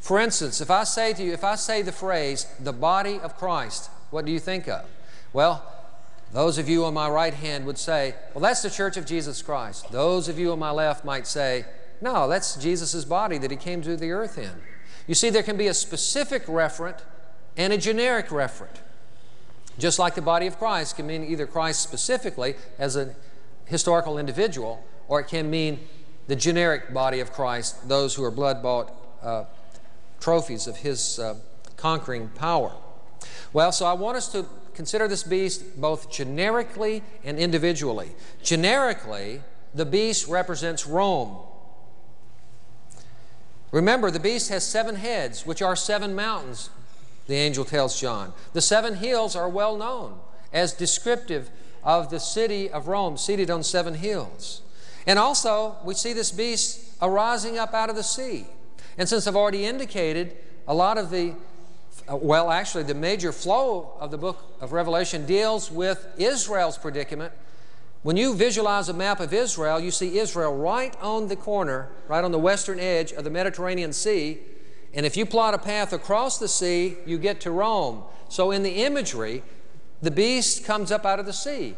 [0.00, 3.36] For instance, if I say to you, if I say the phrase, the body of
[3.36, 4.86] Christ, what do you think of?
[5.32, 5.64] Well,
[6.32, 9.42] those of you on my right hand would say, well, that's the church of Jesus
[9.42, 9.90] Christ.
[9.90, 11.64] Those of you on my left might say,
[12.00, 14.52] no, that's Jesus' body that he came to the earth in.
[15.06, 17.00] You see, there can be a specific referent
[17.56, 18.76] and a generic referent.
[19.80, 23.14] Just like the body of Christ can mean either Christ specifically as a
[23.64, 25.80] historical individual, or it can mean
[26.26, 29.44] the generic body of Christ, those who are blood bought uh,
[30.20, 31.36] trophies of his uh,
[31.76, 32.72] conquering power.
[33.54, 38.10] Well, so I want us to consider this beast both generically and individually.
[38.42, 39.40] Generically,
[39.74, 41.38] the beast represents Rome.
[43.72, 46.68] Remember, the beast has seven heads, which are seven mountains,
[47.26, 48.32] the angel tells John.
[48.52, 50.18] The seven hills are well known
[50.52, 51.50] as descriptive
[51.82, 54.62] of the city of Rome, seated on seven hills.
[55.06, 58.46] And also, we see this beast arising up out of the sea.
[58.98, 60.36] And since I've already indicated,
[60.68, 61.34] a lot of the,
[62.10, 67.32] uh, well, actually, the major flow of the book of Revelation deals with Israel's predicament.
[68.02, 72.24] When you visualize a map of Israel, you see Israel right on the corner, right
[72.24, 74.38] on the western edge of the Mediterranean Sea.
[74.92, 78.02] And if you plot a path across the sea, you get to Rome.
[78.28, 79.42] So in the imagery,
[80.02, 81.76] the beast comes up out of the sea.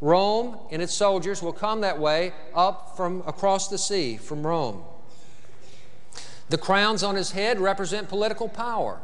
[0.00, 4.82] Rome and its soldiers will come that way up from across the sea from Rome.
[6.48, 9.00] The crowns on his head represent political power.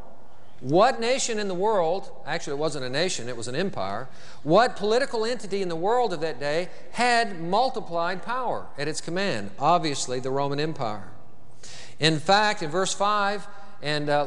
[0.60, 4.08] What nation in the world, actually, it wasn't a nation, it was an empire,
[4.42, 9.50] what political entity in the world of that day had multiplied power at its command?
[9.58, 11.12] Obviously, the Roman Empire.
[11.98, 13.46] In fact, in verse 5
[13.82, 14.26] and uh,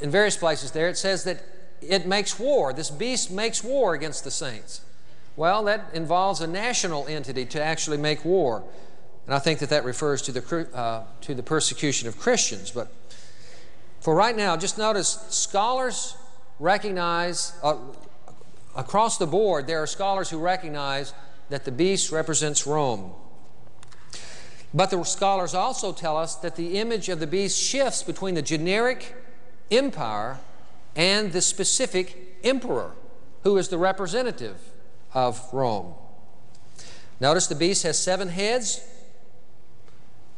[0.00, 1.42] in various places there, it says that
[1.80, 2.72] it makes war.
[2.72, 4.80] This beast makes war against the saints.
[5.36, 8.62] Well, that involves a national entity to actually make war.
[9.26, 12.70] And I think that that refers to the, uh, to the persecution of Christians.
[12.70, 12.92] But
[14.00, 16.16] for right now, just notice scholars
[16.60, 17.76] recognize, uh,
[18.76, 21.12] across the board, there are scholars who recognize
[21.48, 23.12] that the beast represents Rome.
[24.74, 28.42] But the scholars also tell us that the image of the beast shifts between the
[28.42, 29.14] generic
[29.70, 30.38] empire
[30.96, 32.90] and the specific emperor,
[33.44, 34.56] who is the representative
[35.14, 35.94] of Rome.
[37.20, 38.84] Notice the beast has seven heads,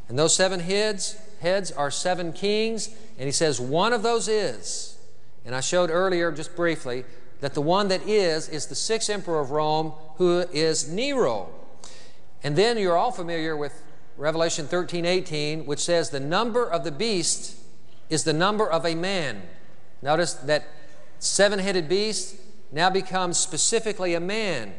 [0.08, 4.98] and those seven heads, heads are seven kings, and he says one of those is,
[5.46, 7.04] and I showed earlier just briefly,
[7.40, 11.48] that the one that is is the sixth emperor of Rome, who is Nero.
[12.42, 13.82] And then you're all familiar with
[14.16, 17.56] Revelation 13, 18, which says the number of the beast
[18.08, 19.42] is the number of a man.
[20.00, 20.66] Notice that
[21.18, 22.36] seven headed beast
[22.72, 24.74] now becomes specifically a man.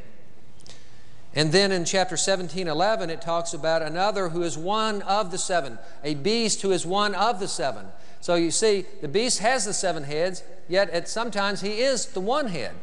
[1.36, 5.38] And then in chapter 17, 11, it talks about another who is one of the
[5.38, 7.86] seven, a beast who is one of the seven.
[8.22, 12.22] So you see, the beast has the seven heads, yet at sometimes he is the
[12.22, 12.74] one head.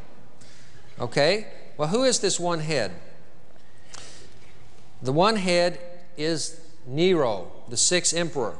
[1.00, 1.48] Okay?
[1.76, 2.92] Well, who is this one head?
[5.02, 5.80] The one head
[6.16, 8.56] is Nero, the sixth emperor.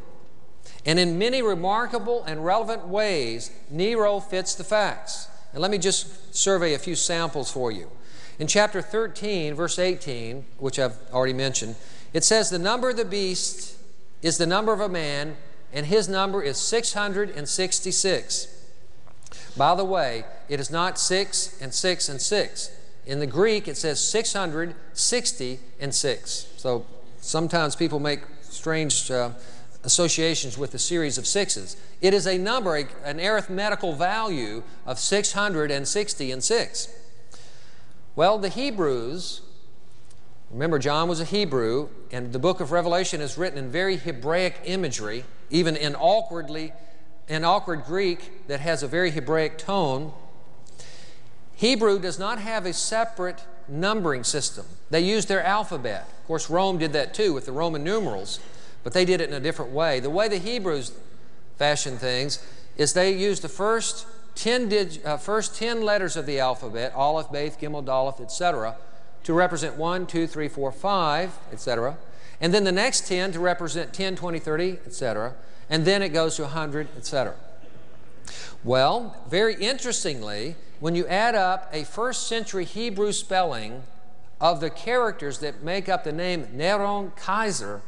[0.86, 5.28] And in many remarkable and relevant ways, Nero fits the facts.
[5.52, 7.90] And let me just survey a few samples for you.
[8.38, 11.76] In chapter 13, verse 18, which I've already mentioned,
[12.12, 13.76] it says, The number of the beast
[14.22, 15.36] is the number of a man,
[15.72, 18.48] and his number is 666.
[19.56, 22.70] By the way, it is not 6 and 6 and 6.
[23.06, 26.52] In the Greek, it says 660 and 6.
[26.56, 26.86] So
[27.24, 29.30] sometimes people make strange uh,
[29.82, 31.76] associations with a series of sixes.
[32.00, 36.88] It is a number, a, an arithmetical value of 660 and 6.
[38.14, 39.40] Well, the Hebrews,
[40.50, 44.60] remember John was a Hebrew, and the book of Revelation is written in very Hebraic
[44.64, 46.72] imagery, even in awkwardly
[47.26, 50.12] in awkward Greek that has a very Hebraic tone.
[51.54, 54.66] Hebrew does not have a separate numbering system.
[54.90, 56.08] They used their alphabet.
[56.20, 58.40] Of course, Rome did that too with the Roman numerals
[58.84, 59.98] but they did it in a different way.
[59.98, 60.92] The way the Hebrews
[61.56, 62.46] fashioned things
[62.76, 67.32] is they used the first 10, dig, uh, first 10 letters of the alphabet, Aleph,
[67.32, 68.76] Beth, Gimel, Dalet, etc.,
[69.24, 71.96] to represent 1, 2, 3, 4, 5, etc.,
[72.40, 75.34] and then the next 10 to represent 10, 20, 30, etc.,
[75.70, 77.34] and then it goes to 100, etc.
[78.62, 83.82] Well, very interestingly, when you add up a first century Hebrew spelling
[84.40, 87.82] of the characters that make up the name Neron Kaiser,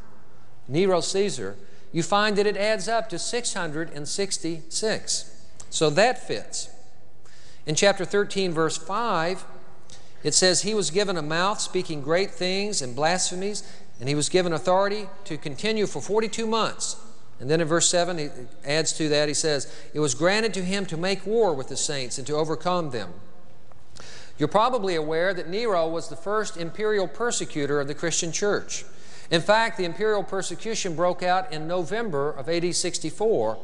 [0.69, 1.57] Nero Caesar,
[1.93, 5.47] you find that it adds up to 666.
[5.71, 6.71] So that fits.
[7.67, 9.45] In chapter 13, verse 5,
[10.23, 13.63] it says, He was given a mouth speaking great things and blasphemies,
[13.99, 16.97] and he was given authority to continue for 42 months.
[17.39, 18.29] And then in verse 7, he
[18.65, 21.77] adds to that, he says, It was granted to him to make war with the
[21.77, 23.13] saints and to overcome them.
[24.39, 28.85] You're probably aware that Nero was the first imperial persecutor of the Christian church.
[29.31, 33.59] In fact, the imperial persecution broke out in November of AD 64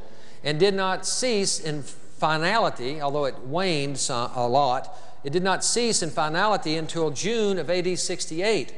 [0.44, 6.02] and did not cease in finality, although it waned a lot, it did not cease
[6.02, 8.74] in finality until June of AD 68,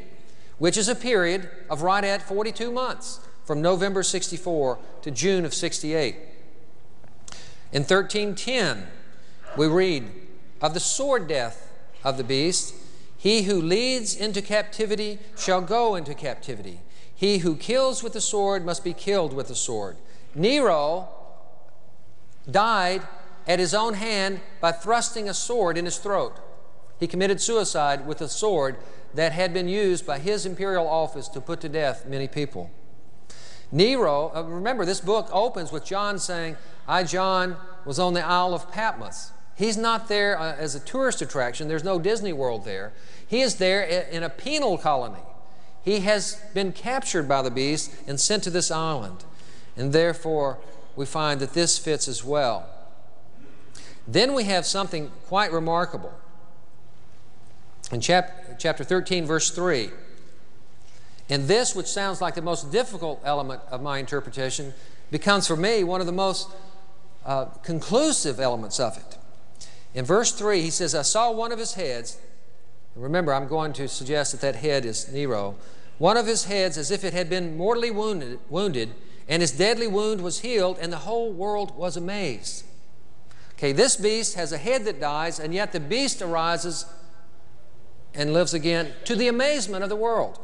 [0.58, 5.54] which is a period of right at 42 months from November 64 to June of
[5.54, 6.16] 68.
[7.72, 8.86] In 1310,
[9.56, 10.10] we read
[10.60, 11.70] of the sword death
[12.02, 12.74] of the beast
[13.16, 16.80] He who leads into captivity shall go into captivity.
[17.14, 19.96] He who kills with the sword must be killed with the sword.
[20.34, 21.08] Nero
[22.50, 23.02] died
[23.46, 26.38] at his own hand by thrusting a sword in his throat.
[27.00, 28.76] He committed suicide with a sword
[29.14, 32.70] that had been used by his imperial office to put to death many people.
[33.72, 36.56] Nero, uh, remember, this book opens with John saying,
[36.86, 39.32] I, John, was on the Isle of Patmos.
[39.56, 42.92] He's not there uh, as a tourist attraction, there's no Disney World there.
[43.26, 45.20] He is there in a penal colony.
[45.84, 49.24] He has been captured by the beast and sent to this island.
[49.76, 50.58] And therefore,
[50.96, 52.68] we find that this fits as well.
[54.06, 56.12] Then we have something quite remarkable.
[57.90, 59.90] In chap- chapter 13, verse 3,
[61.28, 64.74] and this, which sounds like the most difficult element of my interpretation,
[65.10, 66.50] becomes for me one of the most
[67.24, 69.18] uh, conclusive elements of it.
[69.94, 72.18] In verse 3, he says, I saw one of his heads.
[72.94, 75.56] Remember, I'm going to suggest that that head is Nero.
[75.98, 78.94] One of his heads as if it had been mortally wounded, wounded
[79.28, 82.64] and his deadly wound was healed, and the whole world was amazed.
[83.54, 86.86] Okay, this beast has a head that dies, and yet the beast arises
[88.12, 90.38] and lives again to the amazement of the world.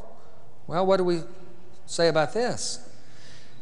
[0.67, 1.23] Well, what do we
[1.87, 2.87] say about this?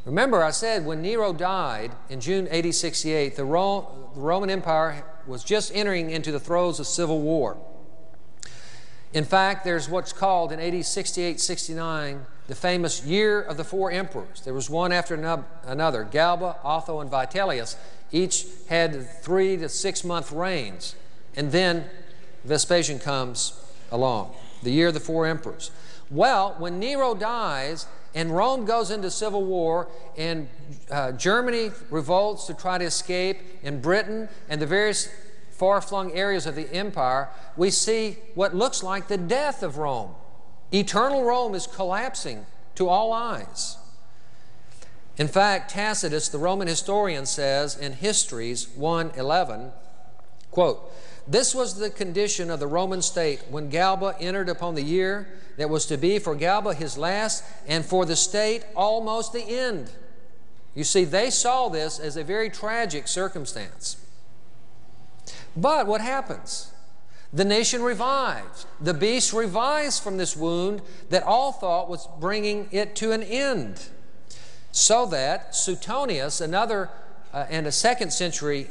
[0.04, 5.04] Remember, I said when Nero died in June AD 68, the, Ro- the Roman Empire
[5.26, 7.58] was just entering into the throes of civil war.
[9.12, 13.92] In fact, there's what's called in AD 68 69 the famous Year of the Four
[13.92, 14.40] Emperors.
[14.40, 15.14] There was one after
[15.66, 17.76] another Galba, Otho, and Vitellius.
[18.10, 20.96] Each had three to six month reigns.
[21.36, 21.84] And then
[22.44, 23.52] Vespasian comes
[23.92, 25.70] along, the Year of the Four Emperors.
[26.10, 30.48] Well, when Nero dies and Rome goes into civil war and
[30.90, 35.08] uh, Germany revolts to try to escape, and Britain and the various
[35.50, 40.14] far flung areas of the empire, we see what looks like the death of Rome.
[40.72, 42.46] Eternal Rome is collapsing
[42.76, 43.76] to all eyes.
[45.16, 49.72] In fact, Tacitus, the Roman historian, says in Histories 1:11,
[50.50, 50.92] quote,
[51.28, 55.70] "This was the condition of the Roman state when Galba entered upon the year that
[55.70, 59.90] was to be for Galba his last, and for the state almost the end."
[60.74, 63.96] You see, they saw this as a very tragic circumstance.
[65.56, 66.72] But what happens?
[67.32, 68.64] The nation revives.
[68.80, 73.88] The beast revives from this wound that all thought was bringing it to an end.
[74.72, 76.90] So that Suetonius, another
[77.32, 78.68] uh, and a second century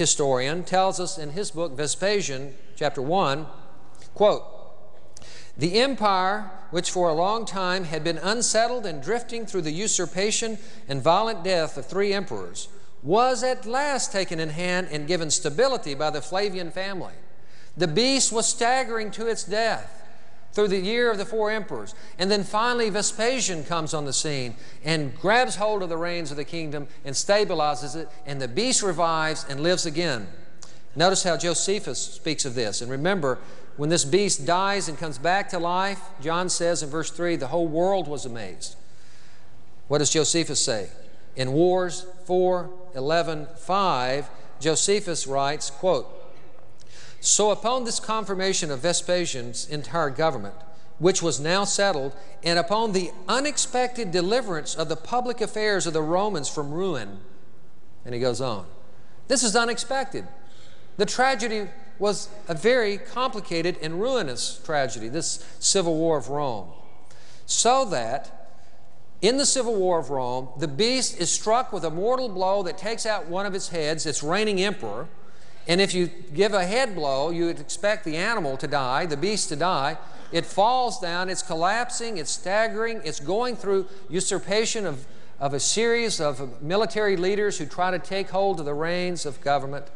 [0.00, 3.46] historian, tells us in his book Vespasian, chapter 1,
[4.14, 4.42] quote,
[5.58, 10.56] the empire, which for a long time had been unsettled and drifting through the usurpation
[10.88, 12.68] and violent death of three emperors,
[13.02, 17.12] was at last taken in hand and given stability by the Flavian family.
[17.76, 19.99] The beast was staggering to its death
[20.52, 21.94] through the year of the four emperors.
[22.18, 26.36] And then finally, Vespasian comes on the scene and grabs hold of the reins of
[26.36, 30.26] the kingdom and stabilizes it, and the beast revives and lives again.
[30.96, 32.80] Notice how Josephus speaks of this.
[32.80, 33.38] And remember,
[33.76, 37.46] when this beast dies and comes back to life, John says in verse 3 the
[37.46, 38.76] whole world was amazed.
[39.88, 40.88] What does Josephus say?
[41.36, 44.28] In Wars 4 11 5,
[44.58, 46.19] Josephus writes, quote,
[47.20, 50.54] So upon this confirmation of Vespasian's entire government,
[50.98, 56.02] which was now settled, and upon the unexpected deliverance of the public affairs of the
[56.02, 57.20] Romans from ruin,
[58.04, 58.66] and he goes on.
[59.28, 60.26] This is unexpected.
[60.96, 61.68] The tragedy
[61.98, 66.68] was a very complicated and ruinous tragedy, this civil war of Rome.
[67.44, 68.56] So that
[69.20, 72.78] in the civil war of Rome, the beast is struck with a mortal blow that
[72.78, 75.08] takes out one of its heads, its reigning emperor.
[75.68, 79.16] And if you give a head blow, you would expect the animal to die, the
[79.16, 79.98] beast to die.
[80.32, 85.06] It falls down, it's collapsing, it's staggering, it's going through usurpation of,
[85.38, 89.40] of a series of military leaders who try to take hold of the reins of
[89.40, 89.86] government.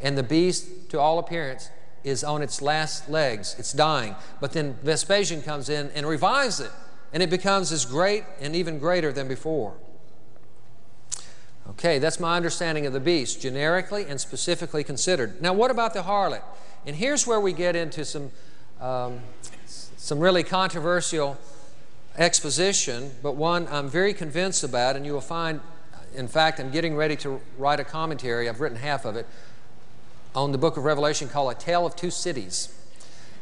[0.00, 1.70] And the beast, to all appearance,
[2.04, 3.56] is on its last legs.
[3.58, 4.14] It's dying.
[4.40, 6.70] But then Vespasian comes in and revives it
[7.12, 9.74] and it becomes as great and even greater than before.
[11.70, 15.42] Okay, that's my understanding of the beast, generically and specifically considered.
[15.42, 16.42] Now, what about the harlot?
[16.86, 18.30] And here's where we get into some,
[18.80, 19.20] um,
[19.96, 21.36] some really controversial
[22.16, 25.60] exposition, but one I'm very convinced about, and you will find,
[26.14, 29.26] in fact, I'm getting ready to write a commentary, I've written half of it,
[30.34, 32.72] on the book of Revelation called A Tale of Two Cities.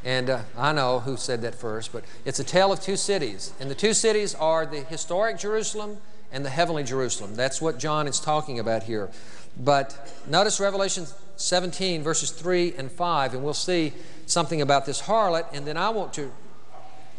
[0.05, 3.53] And uh, I know who said that first, but it's a tale of two cities.
[3.59, 5.99] And the two cities are the historic Jerusalem
[6.35, 7.37] and the heavenly Jerusalem.
[7.37, 9.09] That's what John is talking about here.
[9.57, 11.07] But notice Revelation
[11.37, 13.93] 17, verses 3 and 5, and we'll see
[14.27, 16.33] something about this harlot, and then I want to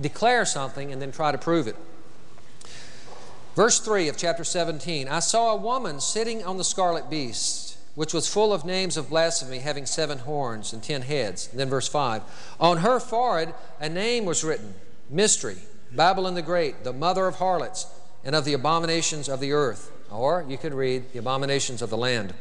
[0.02, 1.78] declare something and then try to prove it.
[3.56, 8.14] Verse 3 of chapter 17 I saw a woman sitting on the scarlet beast, which
[8.14, 11.48] was full of names of blasphemy, having seven horns and ten heads.
[11.52, 12.22] And then verse 5
[12.60, 14.74] On her forehead a name was written
[15.10, 15.56] Mystery,
[15.94, 17.88] Babylon the Great, the mother of harlots
[18.26, 19.92] and of the abominations of the earth.
[20.12, 22.34] Or you could read the abominations of the land.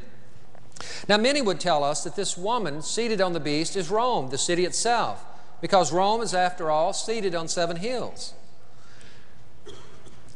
[1.08, 4.38] Now, many would tell us that this woman seated on the beast is Rome, the
[4.38, 5.24] city itself,
[5.60, 8.34] because Rome is, after all, seated on seven hills.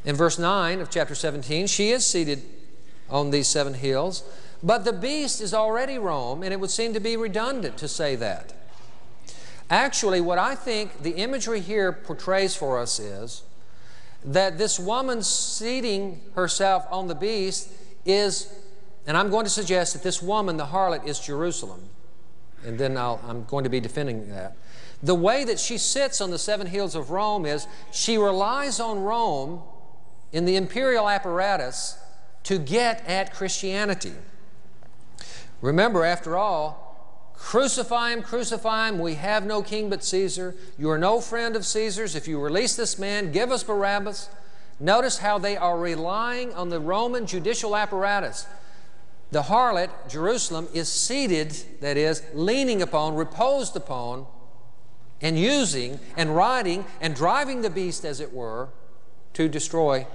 [0.04, 2.42] In verse 9 of chapter 17, she is seated
[3.10, 4.22] on these seven hills,
[4.62, 8.14] but the beast is already Rome, and it would seem to be redundant to say
[8.16, 8.52] that.
[9.70, 13.42] Actually, what I think the imagery here portrays for us is
[14.24, 17.70] that this woman seating herself on the beast
[18.04, 18.52] is,
[19.06, 21.88] and I'm going to suggest that this woman, the harlot, is Jerusalem.
[22.64, 24.56] And then i am going to be defending that.
[25.02, 29.00] The way that she sits on the seven hills of Rome is she relies on
[29.04, 29.62] Rome
[30.32, 31.98] in the imperial apparatus
[32.44, 34.14] to get at Christianity.
[35.60, 36.87] Remember, after all,
[37.38, 38.98] crucify him, crucify him.
[38.98, 40.54] We have no king but Caesar.
[40.76, 42.14] You are no friend of Caesar's.
[42.14, 44.28] If you release this man, give us Barabbas.
[44.80, 48.46] Notice how they are relying on the Roman judicial apparatus.
[49.30, 54.26] The harlot, Jerusalem, is seated, that is, leaning upon, reposed upon,
[55.20, 58.68] and using and riding and driving the beast, as it were,
[59.34, 60.06] to destroy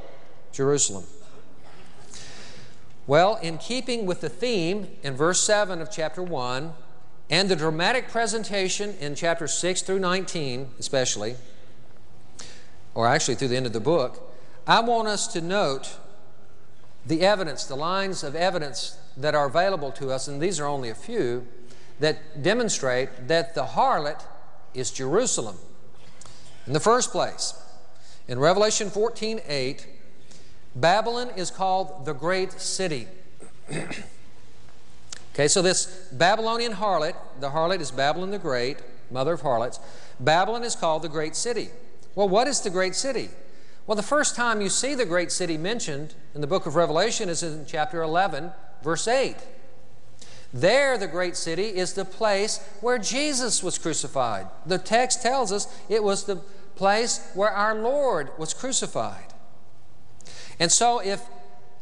[0.51, 1.03] Jerusalem.
[3.05, 6.73] Well, in keeping with the theme in verse 7 of chapter 1
[7.33, 11.35] and the dramatic presentation in chapter 6 through 19, especially,
[12.93, 14.31] or actually through the end of the book,
[14.67, 15.97] I want us to note
[17.07, 20.89] the evidence, the lines of evidence that are available to us, and these are only
[20.89, 21.47] a few,
[21.99, 24.23] that demonstrate that the harlot
[24.75, 25.57] is Jerusalem.
[26.67, 27.59] In the first place,
[28.27, 29.87] in Revelation 14 8,
[30.75, 33.07] Babylon is called the great city.
[35.33, 38.77] okay, so this Babylonian harlot, the harlot is Babylon the Great,
[39.11, 39.79] mother of harlots.
[40.19, 41.69] Babylon is called the great city.
[42.15, 43.29] Well, what is the great city?
[43.85, 47.27] Well, the first time you see the great city mentioned in the book of Revelation
[47.27, 49.35] is in chapter 11, verse 8.
[50.53, 54.47] There, the great city is the place where Jesus was crucified.
[54.65, 56.37] The text tells us it was the
[56.75, 59.33] place where our Lord was crucified.
[60.59, 61.21] And so, if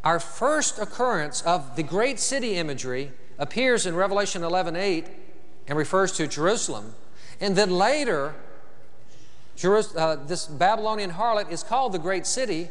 [0.03, 3.11] our first occurrence of the great city imagery
[3.41, 5.07] appears in Revelation 11 8
[5.67, 6.93] and refers to Jerusalem,
[7.41, 8.35] and then later,
[9.65, 12.69] uh, this Babylonian harlot is called the great city,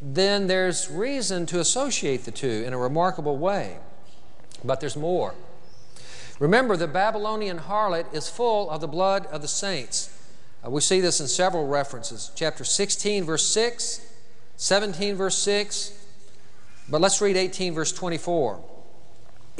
[0.00, 3.76] then there's reason to associate the two in a remarkable way.
[4.64, 5.34] But there's more.
[6.38, 10.16] Remember, the Babylonian harlot is full of the blood of the saints.
[10.64, 12.30] Uh, we see this in several references.
[12.34, 14.00] Chapter 16, verse 6,
[14.56, 15.92] 17, verse 6.
[16.88, 18.69] But let's read 18, verse 24.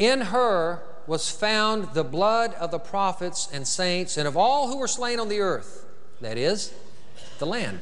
[0.00, 4.78] In her was found the blood of the prophets and saints and of all who
[4.78, 5.84] were slain on the earth,
[6.22, 6.72] that is,
[7.38, 7.80] the land.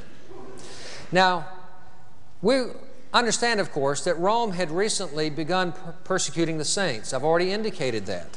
[1.13, 1.47] Now,
[2.43, 2.65] we
[3.15, 7.15] understand, of course, that Rome had recently begun per persecuting the saints.
[7.15, 8.37] I've already indicated that.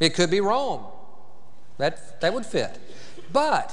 [0.00, 0.82] It could be Rome.
[1.78, 2.80] That, that would fit.
[3.32, 3.72] But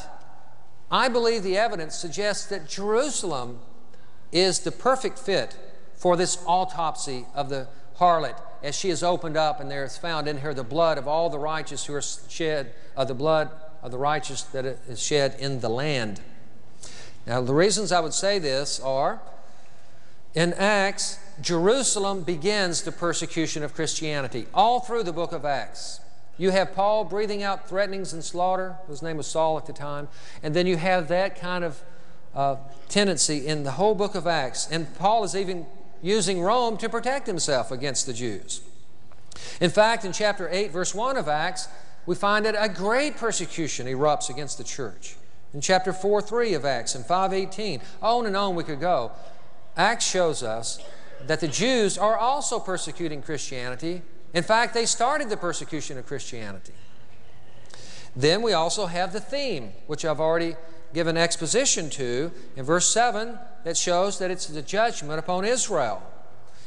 [0.91, 3.57] I believe the evidence suggests that Jerusalem
[4.31, 5.57] is the perfect fit
[5.95, 7.67] for this autopsy of the
[7.99, 11.07] harlot as she is opened up and there is found in her the blood of
[11.07, 13.49] all the righteous who are shed, of the blood
[13.81, 16.19] of the righteous that is shed in the land.
[17.25, 19.21] Now, the reasons I would say this are
[20.33, 25.99] in Acts, Jerusalem begins the persecution of Christianity all through the book of Acts.
[26.37, 28.77] You have Paul breathing out threatenings and slaughter.
[28.87, 30.07] His name was Saul at the time.
[30.43, 31.81] And then you have that kind of
[32.35, 34.67] uh, tendency in the whole book of Acts.
[34.69, 35.65] And Paul is even
[36.01, 38.61] using Rome to protect himself against the Jews.
[39.61, 41.67] In fact, in chapter 8, verse 1 of Acts,
[42.05, 45.15] we find that a great persecution erupts against the church.
[45.53, 49.11] In chapter 4, 3 of Acts and 518, on and on we could go.
[49.75, 50.79] Acts shows us
[51.25, 54.01] that the Jews are also persecuting Christianity.
[54.33, 56.73] In fact, they started the persecution of Christianity.
[58.15, 60.55] Then we also have the theme, which I've already
[60.97, 66.01] given exposition to in verse 7 that shows that it's the judgment upon Israel.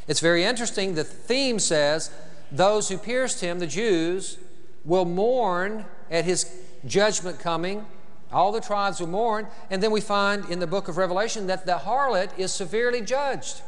[0.06, 0.94] It's very interesting.
[0.94, 2.12] The theme says,
[2.52, 4.38] Those who pierced him, the Jews,
[4.84, 6.48] will mourn at his
[6.86, 7.84] judgment coming.
[8.32, 9.48] All the tribes will mourn.
[9.68, 13.62] And then we find in the book of Revelation that the harlot is severely judged.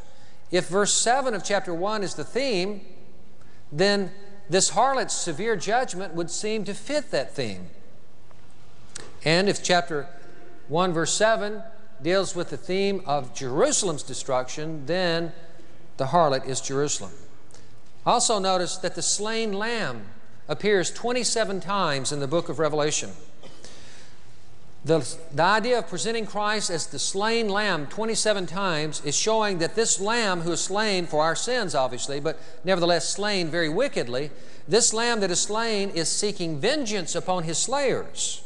[0.52, 2.82] If verse 7 of chapter 1 is the theme,
[3.72, 4.12] then
[4.48, 7.70] this harlot's severe judgment would seem to fit that theme.
[9.24, 10.08] And if chapter
[10.72, 11.62] 1, verse 7
[12.02, 15.32] deals with the theme of Jerusalem's destruction, then
[15.98, 17.12] the harlot is Jerusalem.
[18.06, 20.06] Also, notice that the slain lamb
[20.48, 23.10] appears 27 times in the book of Revelation.
[24.84, 29.76] The, the idea of presenting Christ as the slain lamb 27 times is showing that
[29.76, 34.30] this lamb who is slain for our sins, obviously, but nevertheless slain very wickedly,
[34.66, 38.42] this lamb that is slain is seeking vengeance upon his slayers.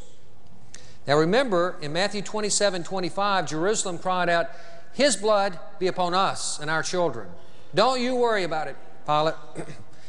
[1.07, 4.51] Now remember, in Matthew 27 25, Jerusalem cried out,
[4.93, 7.29] His blood be upon us and our children.
[7.75, 8.77] Don't you worry about it,
[9.07, 9.35] Pilate.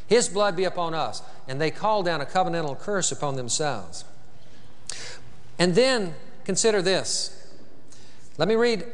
[0.07, 1.21] His blood be upon us.
[1.47, 4.05] And they called down a covenantal curse upon themselves.
[5.59, 7.33] And then consider this.
[8.37, 8.85] Let me read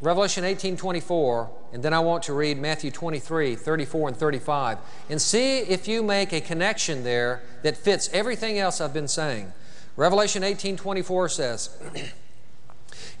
[0.00, 4.78] Revelation 18 24, and then I want to read Matthew 23 34 and 35,
[5.08, 9.52] and see if you make a connection there that fits everything else I've been saying.
[9.96, 11.70] Revelation 18 24 says,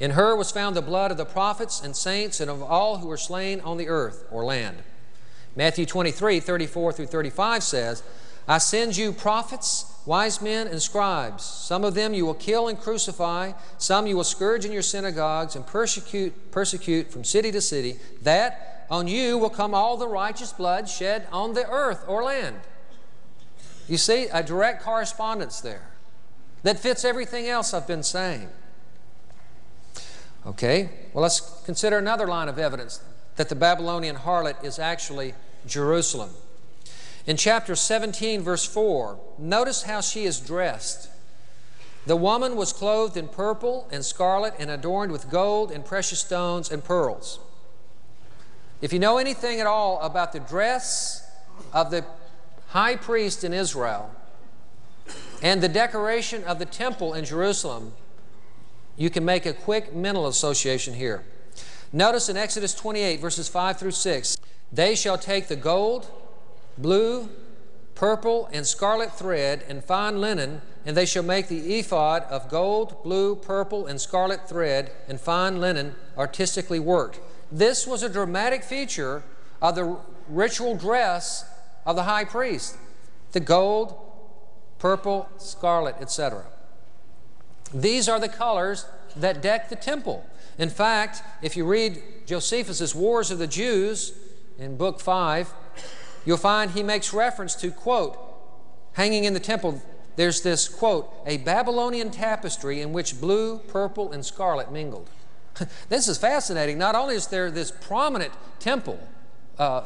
[0.00, 3.06] In her was found the blood of the prophets and saints and of all who
[3.06, 4.78] were slain on the earth or land.
[5.54, 8.02] Matthew 23 34 through 35 says,
[8.46, 11.44] I send you prophets, wise men, and scribes.
[11.44, 15.56] Some of them you will kill and crucify, some you will scourge in your synagogues
[15.56, 20.52] and persecute, persecute from city to city, that on you will come all the righteous
[20.52, 22.56] blood shed on the earth or land.
[23.88, 25.93] You see a direct correspondence there
[26.64, 28.48] that fits everything else I've been saying.
[30.46, 33.00] Okay, well, let's consider another line of evidence
[33.36, 35.34] that the Babylonian harlot is actually
[35.66, 36.30] Jerusalem.
[37.26, 41.08] In chapter 17, verse 4, notice how she is dressed.
[42.06, 46.70] The woman was clothed in purple and scarlet and adorned with gold and precious stones
[46.70, 47.38] and pearls.
[48.82, 51.26] If you know anything at all about the dress
[51.72, 52.04] of the
[52.68, 54.14] high priest in Israel,
[55.44, 57.92] and the decoration of the temple in Jerusalem,
[58.96, 61.22] you can make a quick mental association here.
[61.92, 64.38] Notice in Exodus 28, verses 5 through 6,
[64.72, 66.10] they shall take the gold,
[66.78, 67.28] blue,
[67.94, 73.02] purple, and scarlet thread and fine linen, and they shall make the ephod of gold,
[73.04, 77.20] blue, purple, and scarlet thread and fine linen artistically worked.
[77.52, 79.22] This was a dramatic feature
[79.60, 81.44] of the ritual dress
[81.84, 82.78] of the high priest
[83.32, 84.03] the gold,
[84.84, 86.44] purple, scarlet, etc.
[87.72, 88.84] These are the colors
[89.16, 90.28] that deck the temple.
[90.58, 94.12] In fact, if you read Josephus' Wars of the Jews
[94.58, 95.54] in Book 5,
[96.26, 98.18] you'll find he makes reference to, quote,
[98.92, 99.80] hanging in the temple,
[100.16, 105.08] there's this, quote, a Babylonian tapestry in which blue, purple, and scarlet mingled.
[105.88, 106.76] this is fascinating.
[106.76, 109.00] Not only is there this prominent temple
[109.58, 109.84] uh,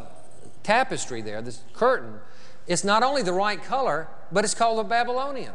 [0.65, 2.19] tapestry there, this curtain,
[2.67, 5.55] it's not only the right color, but it's called the Babylonian.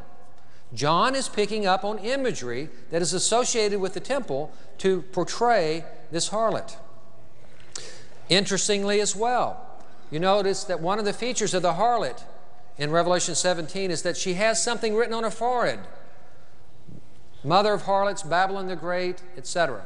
[0.73, 6.29] John is picking up on imagery that is associated with the temple to portray this
[6.29, 6.75] harlot.
[8.29, 9.69] Interestingly, as well,
[10.09, 12.23] you notice that one of the features of the harlot
[12.77, 15.79] in Revelation 17 is that she has something written on her forehead
[17.43, 19.85] Mother of harlots, Babylon the Great, etc.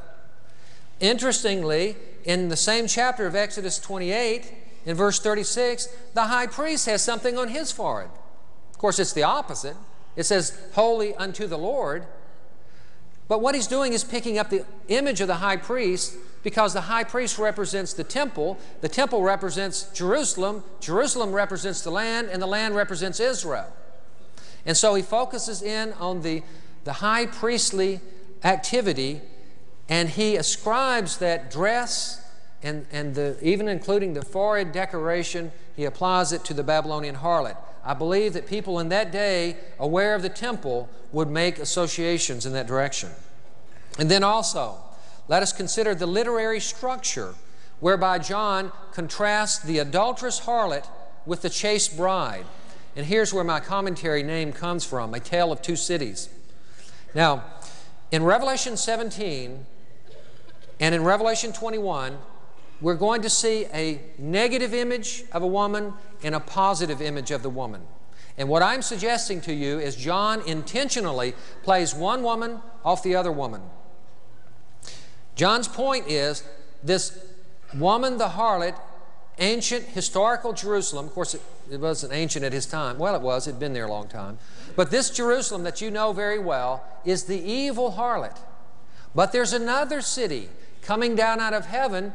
[1.00, 4.54] Interestingly, in the same chapter of Exodus 28,
[4.86, 8.12] in verse 36, the high priest has something on his forehead.
[8.78, 9.76] Of course, it's the opposite.
[10.16, 12.06] It says, Holy unto the Lord.
[13.28, 16.82] But what he's doing is picking up the image of the high priest because the
[16.82, 22.46] high priest represents the temple, the temple represents Jerusalem, Jerusalem represents the land, and the
[22.48, 23.74] land represents Israel.
[24.64, 26.44] And so he focuses in on the,
[26.84, 28.00] the high priestly
[28.44, 29.22] activity
[29.90, 32.24] and he ascribes that dress
[32.62, 37.58] and, and the, even including the forehead decoration, he applies it to the Babylonian harlot.
[37.88, 42.52] I believe that people in that day, aware of the temple, would make associations in
[42.52, 43.12] that direction.
[43.98, 44.76] And then also,
[45.30, 47.34] let us consider the literary structure
[47.80, 50.86] whereby John contrasts the adulterous harlot
[51.26, 52.46] with the chaste bride.
[52.98, 56.28] And here's where my commentary name comes from A Tale of Two Cities.
[57.16, 57.46] Now,
[58.12, 59.66] in Revelation 17
[60.82, 62.18] and in Revelation 21,
[62.82, 67.44] we're going to see a negative image of a woman and a positive image of
[67.44, 67.82] the woman.
[68.38, 73.32] And what I'm suggesting to you is John intentionally plays one woman off the other
[73.32, 73.62] woman.
[75.36, 76.44] John's point is
[76.84, 77.18] this
[77.76, 78.76] woman, the harlot,
[79.40, 81.08] ancient historical Jerusalem.
[81.08, 82.98] Of course, it, it wasn't ancient at his time.
[82.98, 84.38] Well, it was, it had been there a long time.
[84.76, 88.38] But this Jerusalem that you know very well is the evil harlot.
[89.16, 90.50] But there's another city
[90.82, 92.14] coming down out of heaven.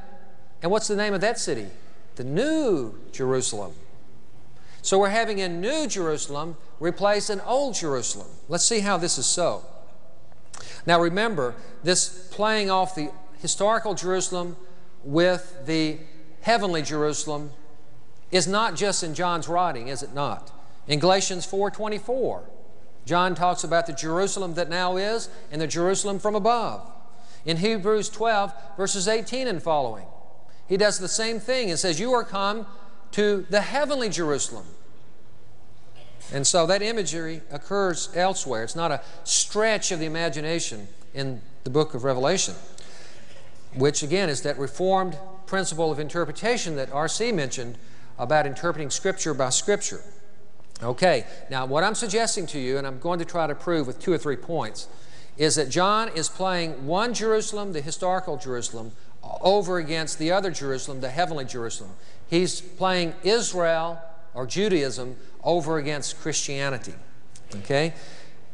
[0.62, 1.66] And what's the name of that city?
[2.16, 3.72] The New Jerusalem.
[4.80, 8.28] So we're having a New Jerusalem replace an Old Jerusalem.
[8.48, 9.64] Let's see how this is so.
[10.86, 13.10] Now remember, this playing off the
[13.40, 14.56] historical Jerusalem
[15.04, 15.98] with the
[16.42, 17.50] heavenly Jerusalem
[18.30, 20.50] is not just in John's writing, is it not?
[20.88, 22.42] In Galatians 4:24,
[23.04, 26.90] John talks about the Jerusalem that now is and the Jerusalem from above.
[27.44, 30.06] In Hebrews 12, verses 18 and following,
[30.68, 32.66] he does the same thing and says, You are come
[33.12, 34.66] to the heavenly Jerusalem.
[36.32, 38.64] And so that imagery occurs elsewhere.
[38.64, 42.54] It's not a stretch of the imagination in the book of Revelation,
[43.74, 47.30] which again is that reformed principle of interpretation that R.C.
[47.32, 47.76] mentioned
[48.18, 50.00] about interpreting Scripture by Scripture.
[50.82, 54.00] Okay, now what I'm suggesting to you, and I'm going to try to prove with
[54.00, 54.88] two or three points,
[55.36, 58.92] is that John is playing one Jerusalem, the historical Jerusalem,
[59.22, 61.90] over against the other Jerusalem, the heavenly Jerusalem.
[62.28, 64.00] He's playing Israel
[64.34, 66.94] or Judaism over against Christianity.
[67.56, 67.94] Okay?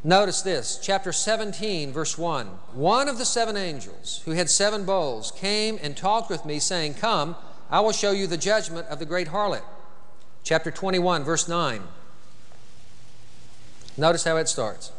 [0.04, 2.46] Notice this, chapter 17, verse 1.
[2.74, 6.94] One of the seven angels who had seven bowls came and talked with me, saying,
[6.94, 7.34] Come,
[7.70, 9.64] I will show you the judgment of the great harlot.
[10.44, 11.82] Chapter 21, verse 9.
[13.96, 14.92] Notice how it starts.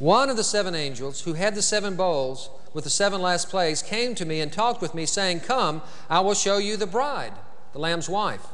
[0.00, 3.82] One of the seven angels who had the seven bowls with the seven last plagues
[3.82, 7.34] came to me and talked with me, saying, Come, I will show you the bride,
[7.74, 8.46] the Lamb's wife.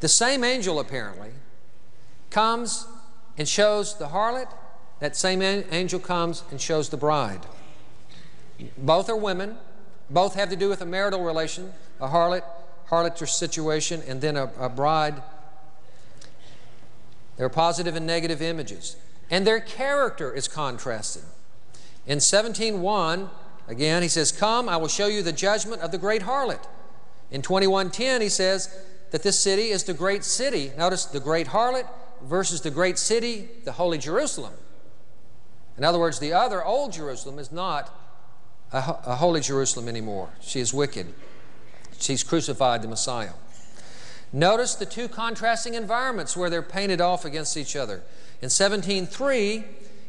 [0.00, 1.30] The same angel, apparently,
[2.30, 2.88] comes
[3.38, 4.52] and shows the harlot.
[4.98, 7.46] That same angel comes and shows the bride.
[8.76, 9.58] Both are women.
[10.10, 12.42] Both have to do with a marital relation, a harlot,
[12.90, 15.22] harlot situation, and then a, a bride.
[17.36, 18.96] There are positive and negative images.
[19.30, 21.22] And their character is contrasted.
[22.06, 23.28] In 17.1,
[23.68, 26.64] again, he says, Come, I will show you the judgment of the great harlot.
[27.30, 28.76] In 21.10, he says
[29.10, 30.72] that this city is the great city.
[30.76, 31.86] Notice the great harlot
[32.22, 34.54] versus the great city, the holy Jerusalem.
[35.78, 37.96] In other words, the other old Jerusalem is not
[38.72, 40.30] a, a holy Jerusalem anymore.
[40.40, 41.12] She is wicked.
[41.98, 43.32] She's crucified the Messiah.
[44.32, 48.02] Notice the two contrasting environments where they're painted off against each other.
[48.42, 49.64] In 17.3,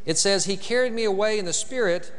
[0.06, 2.12] it says, He carried me away in the Spirit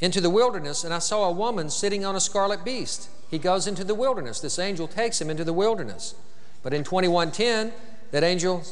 [0.00, 3.08] into the wilderness, and I saw a woman sitting on a scarlet beast.
[3.30, 4.40] He goes into the wilderness.
[4.40, 6.16] This angel takes him into the wilderness.
[6.64, 7.72] But in 21.10,
[8.10, 8.64] that angel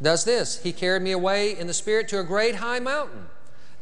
[0.00, 0.62] does this.
[0.62, 3.26] He carried me away in the Spirit to a great high mountain,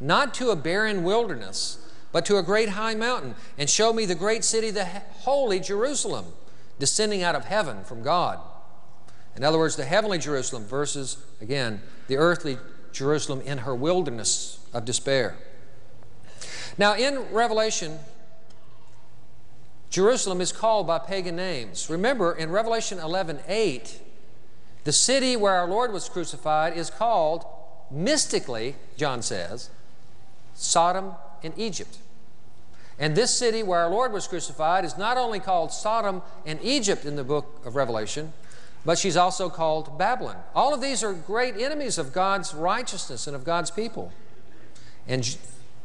[0.01, 1.79] not to a barren wilderness,
[2.13, 6.27] but to a great high mountain, and showed me the great city, the holy Jerusalem,
[6.79, 8.39] descending out of heaven from God.
[9.37, 12.59] In other words, the heavenly Jerusalem versus, again, the earthly
[12.93, 15.37] Jerusalem in her wilderness of despair.
[16.77, 17.99] Now, in Revelation,
[19.91, 21.89] Jerusalem is called by pagan names.
[21.91, 24.01] Remember, in Revelation 11 8,
[24.85, 27.45] the city where our Lord was crucified is called,
[27.91, 29.71] mystically, John says,
[30.55, 31.13] Sodom
[31.43, 31.99] and Egypt.
[32.99, 37.05] And this city where our Lord was crucified is not only called Sodom and Egypt
[37.05, 38.33] in the book of Revelation,
[38.85, 40.37] but she's also called Babylon.
[40.55, 44.13] All of these are great enemies of God's righteousness and of God's people.
[45.07, 45.39] And J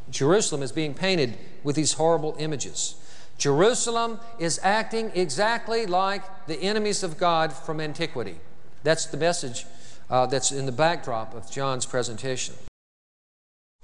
[0.09, 2.95] Jerusalem is being painted with these horrible images.
[3.37, 8.37] Jerusalem is acting exactly like the enemies of God from antiquity.
[8.83, 9.65] That's the message
[10.09, 12.55] uh, that's in the backdrop of John's presentation.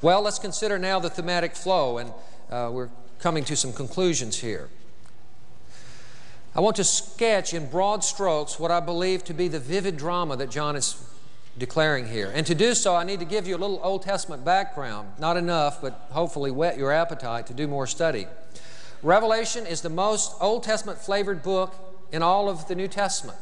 [0.02, 2.14] Well, let's consider now the thematic flow, and
[2.50, 2.90] uh, we're
[3.20, 4.70] coming to some conclusions here.
[6.56, 10.38] I want to sketch in broad strokes what I believe to be the vivid drama
[10.38, 11.04] that John is
[11.58, 12.32] declaring here.
[12.34, 15.10] And to do so, I need to give you a little Old Testament background.
[15.18, 18.28] Not enough, but hopefully whet your appetite to do more study.
[19.02, 21.74] Revelation is the most Old Testament flavored book
[22.12, 23.40] in all of the New Testament.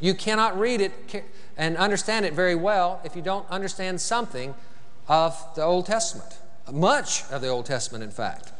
[0.00, 1.24] You cannot read it
[1.58, 4.54] and understand it very well if you don't understand something
[5.06, 6.38] of the Old Testament.
[6.72, 8.53] Much of the Old Testament, in fact.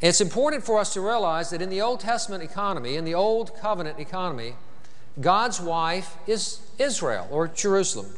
[0.00, 3.54] It's important for us to realize that in the Old Testament economy, in the Old
[3.56, 4.54] Covenant economy,
[5.20, 8.14] God's wife is Israel or Jerusalem.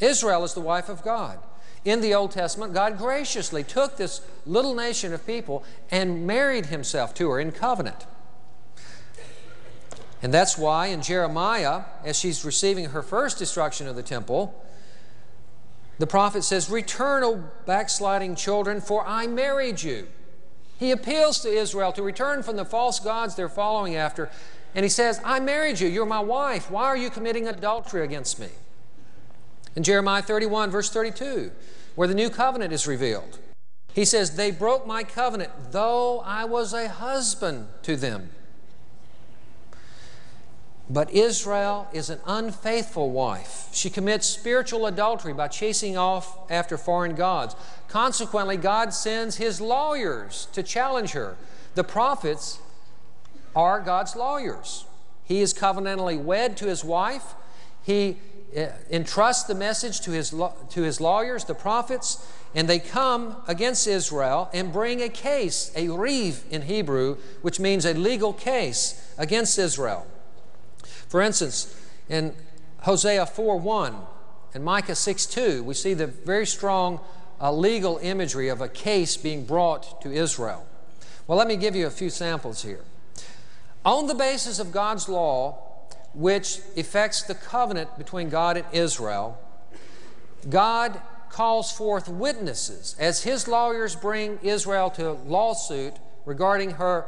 [0.00, 1.38] Israel is the wife of God.
[1.84, 7.12] In the Old Testament, God graciously took this little nation of people and married himself
[7.14, 8.06] to her in covenant.
[10.22, 14.64] And that's why in Jeremiah, as she's receiving her first destruction of the temple,
[15.98, 20.08] the prophet says, Return, O backsliding children, for I married you.
[20.78, 24.30] He appeals to Israel to return from the false gods they're following after,
[24.74, 26.70] and he says, I married you, you're my wife.
[26.70, 28.48] Why are you committing adultery against me?
[29.76, 31.52] In Jeremiah 31, verse 32,
[31.94, 33.38] where the new covenant is revealed,
[33.92, 38.30] he says, They broke my covenant, though I was a husband to them.
[40.88, 43.68] But Israel is an unfaithful wife.
[43.72, 47.56] She commits spiritual adultery by chasing off after foreign gods.
[47.88, 51.36] Consequently, God sends His lawyers to challenge her.
[51.74, 52.58] The prophets
[53.56, 54.84] are God's lawyers.
[55.24, 57.34] He is covenantally wed to his wife.
[57.82, 58.18] He
[58.56, 63.86] uh, entrusts the message to his, to his lawyers, the prophets, and they come against
[63.86, 69.58] Israel and bring a case, a reeve in Hebrew, which means a legal case against
[69.58, 70.06] Israel.
[71.14, 71.72] For instance,
[72.08, 72.34] in
[72.80, 73.96] Hosea 4 1
[74.52, 76.98] and Micah 6 2, we see the very strong
[77.40, 80.66] uh, legal imagery of a case being brought to Israel.
[81.28, 82.80] Well, let me give you a few samples here.
[83.84, 89.38] On the basis of God's law, which effects the covenant between God and Israel,
[90.50, 91.00] God
[91.30, 95.94] calls forth witnesses as his lawyers bring Israel to a lawsuit
[96.24, 97.06] regarding her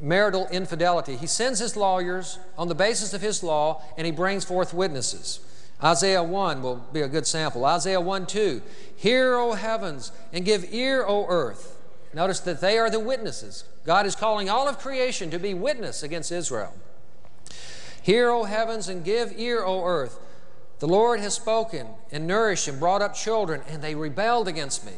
[0.00, 1.16] marital infidelity.
[1.16, 5.40] He sends his lawyers on the basis of his law and he brings forth witnesses.
[5.82, 7.64] Isaiah 1 will be a good sample.
[7.64, 8.62] Isaiah 1 2.
[8.96, 11.76] Hear, O heavens, and give ear, O earth.
[12.12, 13.64] Notice that they are the witnesses.
[13.84, 16.74] God is calling all of creation to be witness against Israel.
[18.02, 20.18] Hear, O heavens, and give ear, O earth.
[20.80, 24.92] The Lord has spoken and nourished and brought up children, and they rebelled against me.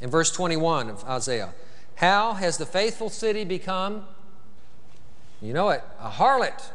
[0.00, 1.52] In verse 21 of Isaiah,
[2.00, 4.06] how has the faithful city become,
[5.42, 6.70] you know it, a harlot?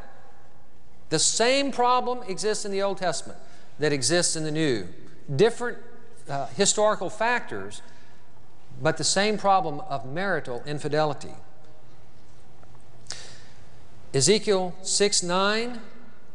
[1.09, 3.39] The same problem exists in the Old Testament
[3.79, 4.87] that exists in the New.
[5.35, 5.79] Different
[6.29, 7.81] uh, historical factors
[8.81, 11.33] but the same problem of marital infidelity.
[14.13, 15.79] Ezekiel 6 9,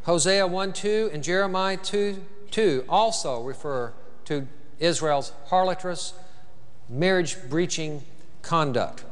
[0.05, 3.93] Hosea 1 2, and Jeremiah 2 2 also refer
[4.25, 6.13] to Israel's harlotrous,
[6.89, 8.03] marriage breaching
[8.43, 9.05] conduct.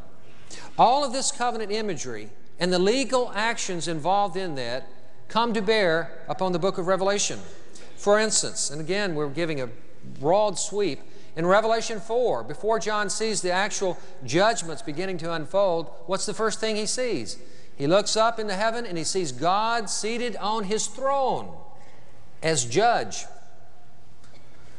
[0.78, 4.88] All of this covenant imagery and the legal actions involved in that
[5.28, 7.38] come to bear upon the book of Revelation.
[7.96, 9.68] For instance, and again, we're giving a
[10.20, 11.00] broad sweep,
[11.38, 16.58] in Revelation 4, before John sees the actual judgments beginning to unfold, what's the first
[16.58, 17.38] thing he sees?
[17.76, 21.56] He looks up into heaven and he sees God seated on his throne
[22.42, 23.24] as judge.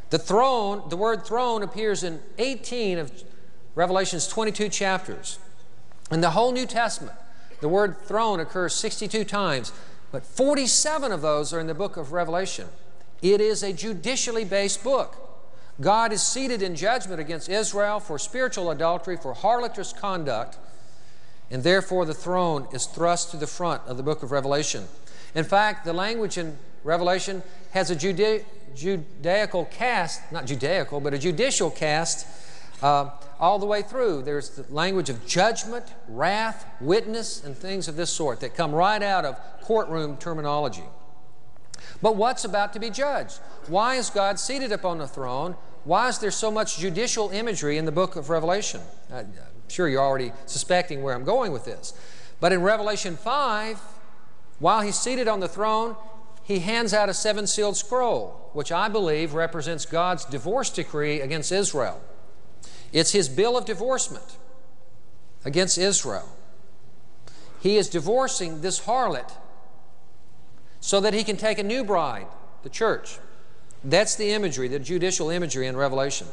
[0.09, 3.23] The throne, the word throne appears in 18 of
[3.80, 5.39] Revelation's 22 chapters.
[6.11, 7.15] In the whole New Testament,
[7.61, 9.71] the word throne occurs 62 times,
[10.11, 12.67] but 47 of those are in the book of Revelation.
[13.21, 15.15] It is a judicially based book.
[15.80, 20.57] God is seated in judgment against Israel for spiritual adultery, for harlotous conduct,
[21.49, 24.89] and therefore the throne is thrust to the front of the book of Revelation.
[25.36, 31.71] In fact, the language in Revelation has a Judaical cast, not Judaical, but a judicial
[31.71, 32.27] cast
[32.82, 33.09] uh,
[33.39, 34.23] all the way through.
[34.23, 39.01] There's the language of judgment, wrath, witness, and things of this sort that come right
[39.01, 40.84] out of courtroom terminology.
[42.01, 43.39] But what's about to be judged?
[43.67, 45.55] Why is God seated upon the throne?
[45.84, 48.82] Why is there so much judicial imagery in the book of Revelation?
[49.11, 49.34] I'm
[49.67, 51.93] sure you're already suspecting where I'm going with this.
[52.39, 53.80] But in Revelation 5,
[54.59, 55.95] while he's seated on the throne,
[56.43, 61.51] he hands out a seven sealed scroll, which I believe represents God's divorce decree against
[61.51, 62.01] Israel.
[62.91, 64.37] It's his bill of divorcement
[65.45, 66.29] against Israel.
[67.61, 69.31] He is divorcing this harlot
[70.79, 72.27] so that he can take a new bride,
[72.63, 73.19] the church.
[73.83, 76.27] That's the imagery, the judicial imagery in Revelation.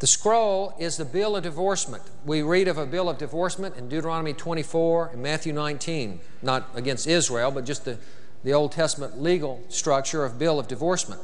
[0.00, 2.02] The scroll is the bill of divorcement.
[2.26, 7.06] We read of a bill of divorcement in Deuteronomy 24 and Matthew 19, not against
[7.06, 7.98] Israel, but just the,
[8.42, 11.20] the Old Testament legal structure of bill of divorcement.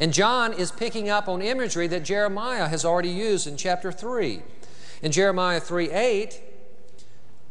[0.00, 4.42] And John is picking up on imagery that Jeremiah has already used in chapter 3.
[5.02, 6.40] In Jeremiah 3 8,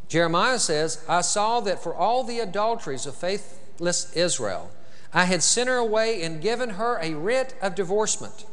[0.07, 4.71] Jeremiah says, I saw that for all the adulteries of faithless Israel,
[5.13, 8.45] I had sent her away and given her a writ of divorcement.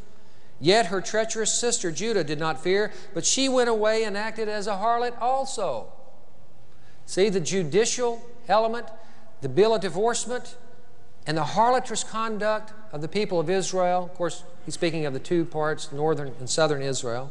[0.60, 4.66] Yet her treacherous sister Judah did not fear, but she went away and acted as
[4.66, 5.86] a harlot also.
[7.06, 8.86] See the judicial element,
[9.40, 10.56] the bill of divorcement,
[11.30, 14.02] and the harlotrous conduct of the people of Israel.
[14.02, 17.30] Of course, he's speaking of the two parts, northern and southern Israel.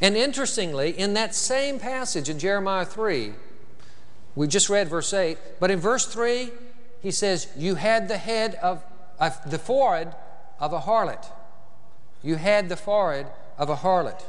[0.00, 3.32] And interestingly, in that same passage in Jeremiah 3,
[4.36, 6.52] we just read verse 8, but in verse 3,
[7.00, 8.84] he says, You had the head of,
[9.18, 10.14] of the forehead
[10.60, 11.26] of a harlot.
[12.22, 13.26] You had the forehead
[13.58, 14.22] of a harlot.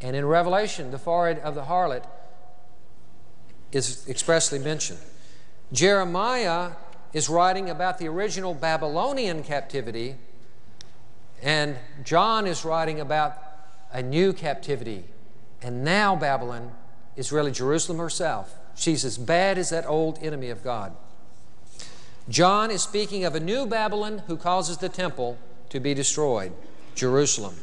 [0.00, 2.04] And in Revelation, the forehead of the harlot
[3.72, 5.00] is expressly mentioned.
[5.72, 6.72] Jeremiah
[7.12, 10.16] is writing about the original Babylonian captivity,
[11.42, 13.36] and John is writing about
[13.92, 15.04] a new captivity.
[15.60, 16.72] And now Babylon
[17.16, 18.54] is really Jerusalem herself.
[18.74, 20.96] She's as bad as that old enemy of God.
[22.28, 25.36] John is speaking of a new Babylon who causes the temple
[25.70, 26.52] to be destroyed,
[26.94, 27.56] Jerusalem.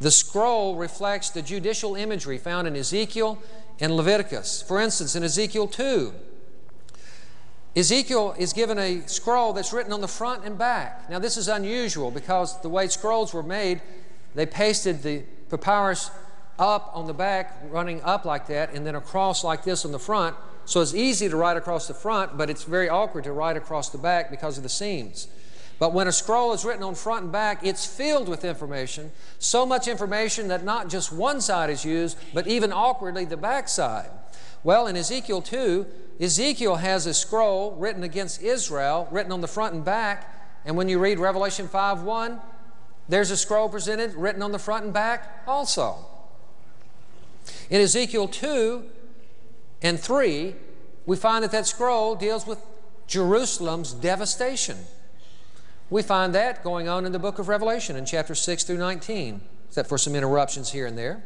[0.00, 3.42] The scroll reflects the judicial imagery found in Ezekiel
[3.80, 4.62] and Leviticus.
[4.62, 6.12] For instance, in Ezekiel 2,
[7.76, 11.08] Ezekiel is given a scroll that's written on the front and back.
[11.10, 13.80] Now, this is unusual because the way scrolls were made,
[14.34, 16.10] they pasted the papyrus
[16.58, 19.98] up on the back, running up like that, and then across like this on the
[19.98, 20.34] front.
[20.64, 23.90] So it's easy to write across the front, but it's very awkward to write across
[23.90, 25.28] the back because of the seams.
[25.78, 29.64] But when a scroll is written on front and back, it's filled with information, so
[29.64, 34.10] much information that not just one side is used, but even awkwardly the back side.
[34.64, 35.86] Well, in Ezekiel 2,
[36.20, 40.34] Ezekiel has a scroll written against Israel, written on the front and back.
[40.64, 42.40] And when you read Revelation 5 1,
[43.08, 45.96] there's a scroll presented written on the front and back also.
[47.70, 48.84] In Ezekiel 2
[49.82, 50.54] and 3,
[51.06, 52.60] we find that that scroll deals with
[53.06, 54.76] Jerusalem's devastation.
[55.88, 59.40] We find that going on in the book of Revelation in chapter 6 through 19,
[59.68, 61.22] except for some interruptions here and there.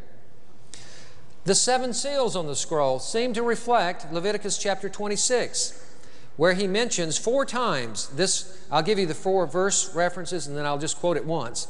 [1.45, 5.97] The seven seals on the scroll seem to reflect Leviticus chapter 26,
[6.36, 8.64] where he mentions four times this.
[8.70, 11.66] I'll give you the four verse references and then I'll just quote it once.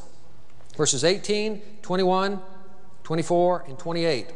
[0.76, 2.40] Verses 18, 21,
[3.02, 4.26] 24, and 28.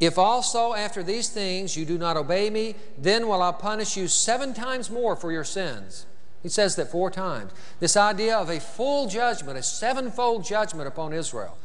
[0.00, 4.08] If also after these things you do not obey me, then will I punish you
[4.08, 6.06] seven times more for your sins.
[6.42, 7.52] He says that four times.
[7.80, 11.56] This idea of a full judgment, a sevenfold judgment upon Israel,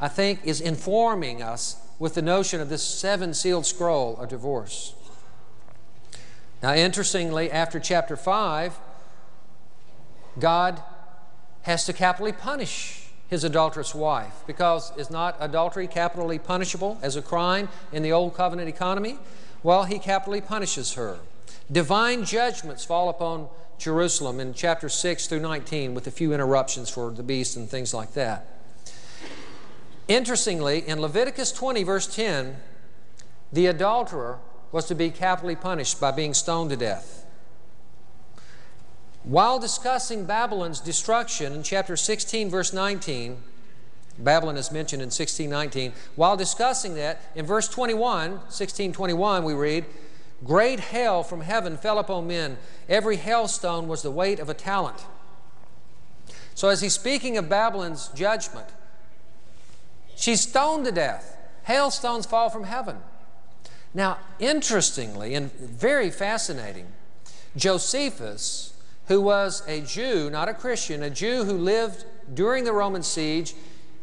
[0.00, 4.92] I think is informing us with the notion of this seven sealed scroll of divorce.
[6.60, 8.76] Now, interestingly, after chapter 5,
[10.40, 10.82] God
[11.62, 17.22] has to capitally punish his adulterous wife because is not adultery capitally punishable as a
[17.22, 19.16] crime in the old covenant economy?
[19.62, 21.20] Well, he capitally punishes her.
[21.70, 23.48] Divine judgments fall upon
[23.78, 27.94] Jerusalem in chapter 6 through 19 with a few interruptions for the beast and things
[27.94, 28.51] like that.
[30.12, 32.56] Interestingly, in Leviticus 20, verse 10,
[33.50, 34.40] the adulterer
[34.70, 37.24] was to be capitally punished by being stoned to death.
[39.22, 43.38] While discussing Babylon's destruction in chapter 16, verse 19,
[44.18, 45.94] Babylon is mentioned in 1619.
[46.14, 49.86] While discussing that, in verse 21, 1621, we read,
[50.44, 52.58] Great hail from heaven fell upon men.
[52.86, 55.06] Every hailstone was the weight of a talent.
[56.54, 58.68] So, as he's speaking of Babylon's judgment,
[60.16, 61.36] she's stoned to death.
[61.64, 62.98] Hailstones fall from heaven.
[63.94, 66.86] Now, interestingly and very fascinating,
[67.56, 68.74] Josephus,
[69.08, 73.54] who was a Jew, not a Christian, a Jew who lived during the Roman siege,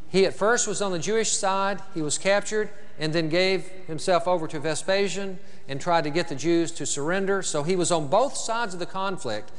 [0.09, 4.27] he at first was on the Jewish side, he was captured, and then gave himself
[4.27, 7.41] over to Vespasian and tried to get the Jews to surrender.
[7.41, 9.51] So he was on both sides of the conflict.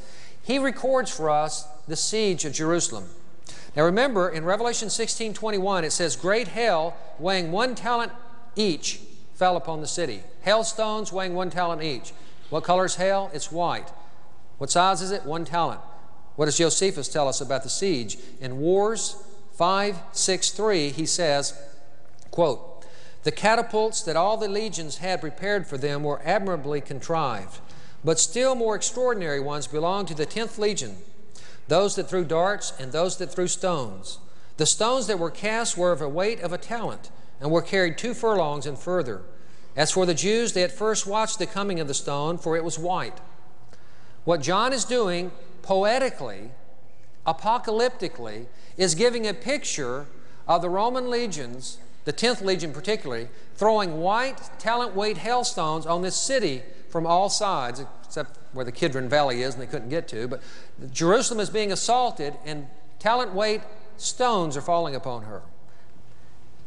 [0.43, 3.09] He records for us the siege of Jerusalem.
[3.77, 8.13] Now remember, in Revelation 16 21, it says, Great hail weighing one talent
[8.57, 9.01] each
[9.35, 10.23] fell upon the city.
[10.43, 12.13] Hailstones weighing one talent each.
[12.51, 13.31] What color is hail?
[13.33, 13.91] It's white.
[14.59, 15.25] What size is it?
[15.25, 15.81] One talent.
[16.37, 18.19] What does Josephus tell us about the siege?
[18.41, 19.17] In Wars
[19.53, 21.59] 5 6 3, he says,
[22.31, 22.85] quote,
[23.23, 27.61] the catapults that all the legions had prepared for them were admirably contrived,
[28.03, 30.97] but still more extraordinary ones belonged to the 10th Legion,
[31.71, 34.19] those that threw darts and those that threw stones.
[34.57, 37.11] The stones that were cast were of a weight of a talent
[37.41, 39.23] and were carried two furlongs and further.
[39.77, 42.65] As for the Jews, they at first watched the coming of the stone, for it
[42.65, 43.21] was white.
[44.25, 45.31] What John is doing
[45.63, 46.51] poetically,
[47.25, 48.47] apocalyptically,
[48.77, 50.07] is giving a picture
[50.49, 56.17] of the Roman legions the 10th Legion particularly, throwing white talent weight hailstones on this
[56.17, 57.85] city from all sides,
[58.53, 60.29] where the Kidron Valley is and they couldn't get to.
[60.29, 60.43] But
[60.93, 62.67] Jerusalem is being assaulted, and
[62.99, 63.63] talent weight
[63.97, 65.43] stones are falling upon her.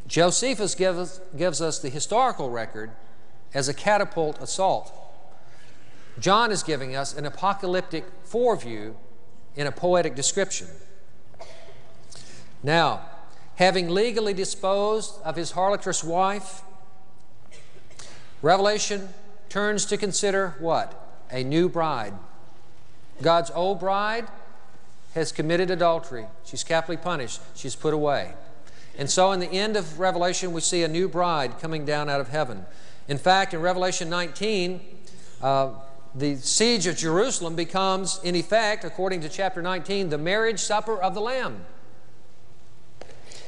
[0.06, 2.90] Josephus gives, gives us the historical record
[3.54, 4.92] as a catapult assault.
[6.18, 8.94] John is giving us an apocalyptic foreview
[9.56, 10.68] in a poetic description.
[12.62, 13.02] Now,
[13.56, 16.62] having legally disposed of his harlotrous wife,
[18.42, 19.08] Revelation
[19.48, 21.03] turns to consider what?
[21.34, 22.14] A new bride.
[23.20, 24.28] God's old bride
[25.14, 26.26] has committed adultery.
[26.44, 27.40] She's capitally punished.
[27.56, 28.34] She's put away.
[28.96, 32.20] And so, in the end of Revelation, we see a new bride coming down out
[32.20, 32.64] of heaven.
[33.08, 34.80] In fact, in Revelation 19,
[35.42, 35.70] uh,
[36.14, 41.14] the siege of Jerusalem becomes, in effect, according to chapter 19, the marriage supper of
[41.14, 41.64] the Lamb.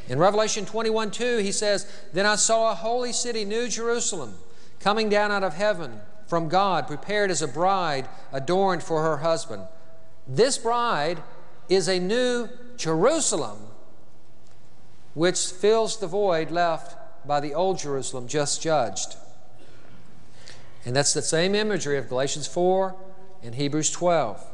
[0.08, 4.34] In Revelation 21 2, he says, Then I saw a holy city, New Jerusalem,
[4.80, 9.62] coming down out of heaven from God, prepared as a bride adorned for her husband.
[10.26, 11.22] This bride
[11.68, 13.58] is a new Jerusalem,
[15.14, 16.96] which fills the void left
[17.26, 19.16] by the old Jerusalem just judged.
[20.84, 22.94] And that's the same imagery of Galatians 4
[23.42, 24.44] and Hebrews 12.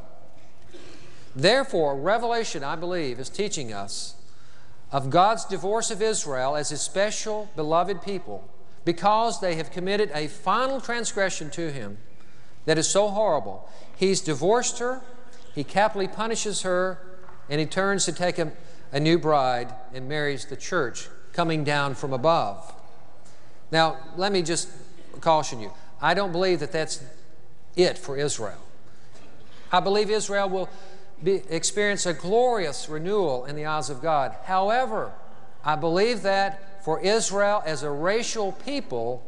[1.35, 4.15] Therefore, Revelation, I believe, is teaching us
[4.91, 8.47] of God's divorce of Israel as His special, beloved people
[8.85, 11.97] because they have committed a final transgression to Him
[12.65, 13.69] that is so horrible.
[13.95, 15.01] He's divorced her,
[15.55, 16.99] He capitally punishes her,
[17.49, 18.51] and He turns to take a,
[18.91, 22.73] a new bride and marries the church coming down from above.
[23.71, 24.69] Now, let me just
[25.19, 25.71] caution you.
[26.01, 27.03] I don't believe that that's
[27.75, 28.59] it for Israel.
[29.71, 30.69] I believe Israel will
[31.23, 34.35] be, experience a glorious renewal in the eyes of God.
[34.43, 35.11] However,
[35.65, 39.23] I believe that for Israel as a racial people,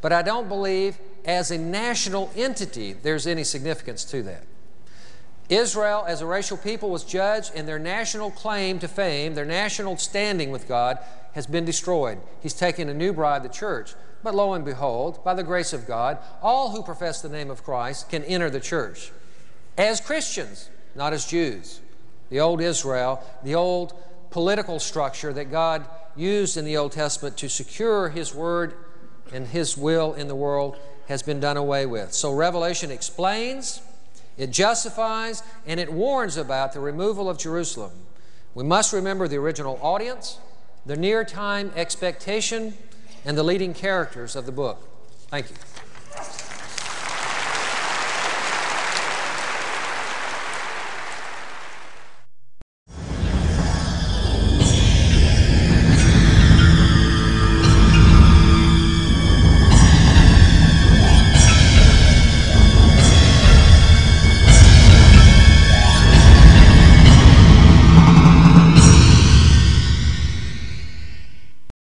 [0.00, 4.44] but I don't believe as a national entity there's any significance to that.
[5.48, 9.96] Israel as a racial people was judged, and their national claim to fame, their national
[9.96, 10.98] standing with God,
[11.32, 12.18] has been destroyed.
[12.42, 13.94] He's taken a new bride, the church.
[14.22, 17.62] But lo and behold, by the grace of God, all who profess the name of
[17.62, 19.12] Christ can enter the church
[19.78, 21.80] as Christians, not as Jews.
[22.28, 23.94] The old Israel, the old
[24.30, 28.74] political structure that God used in the Old Testament to secure His word
[29.32, 30.76] and His will in the world
[31.08, 32.12] has been done away with.
[32.12, 33.80] So Revelation explains,
[34.36, 37.92] it justifies, and it warns about the removal of Jerusalem.
[38.54, 40.38] We must remember the original audience,
[40.84, 42.74] the near time expectation,
[43.24, 44.82] and the leading characters of the book.
[45.28, 45.56] Thank you.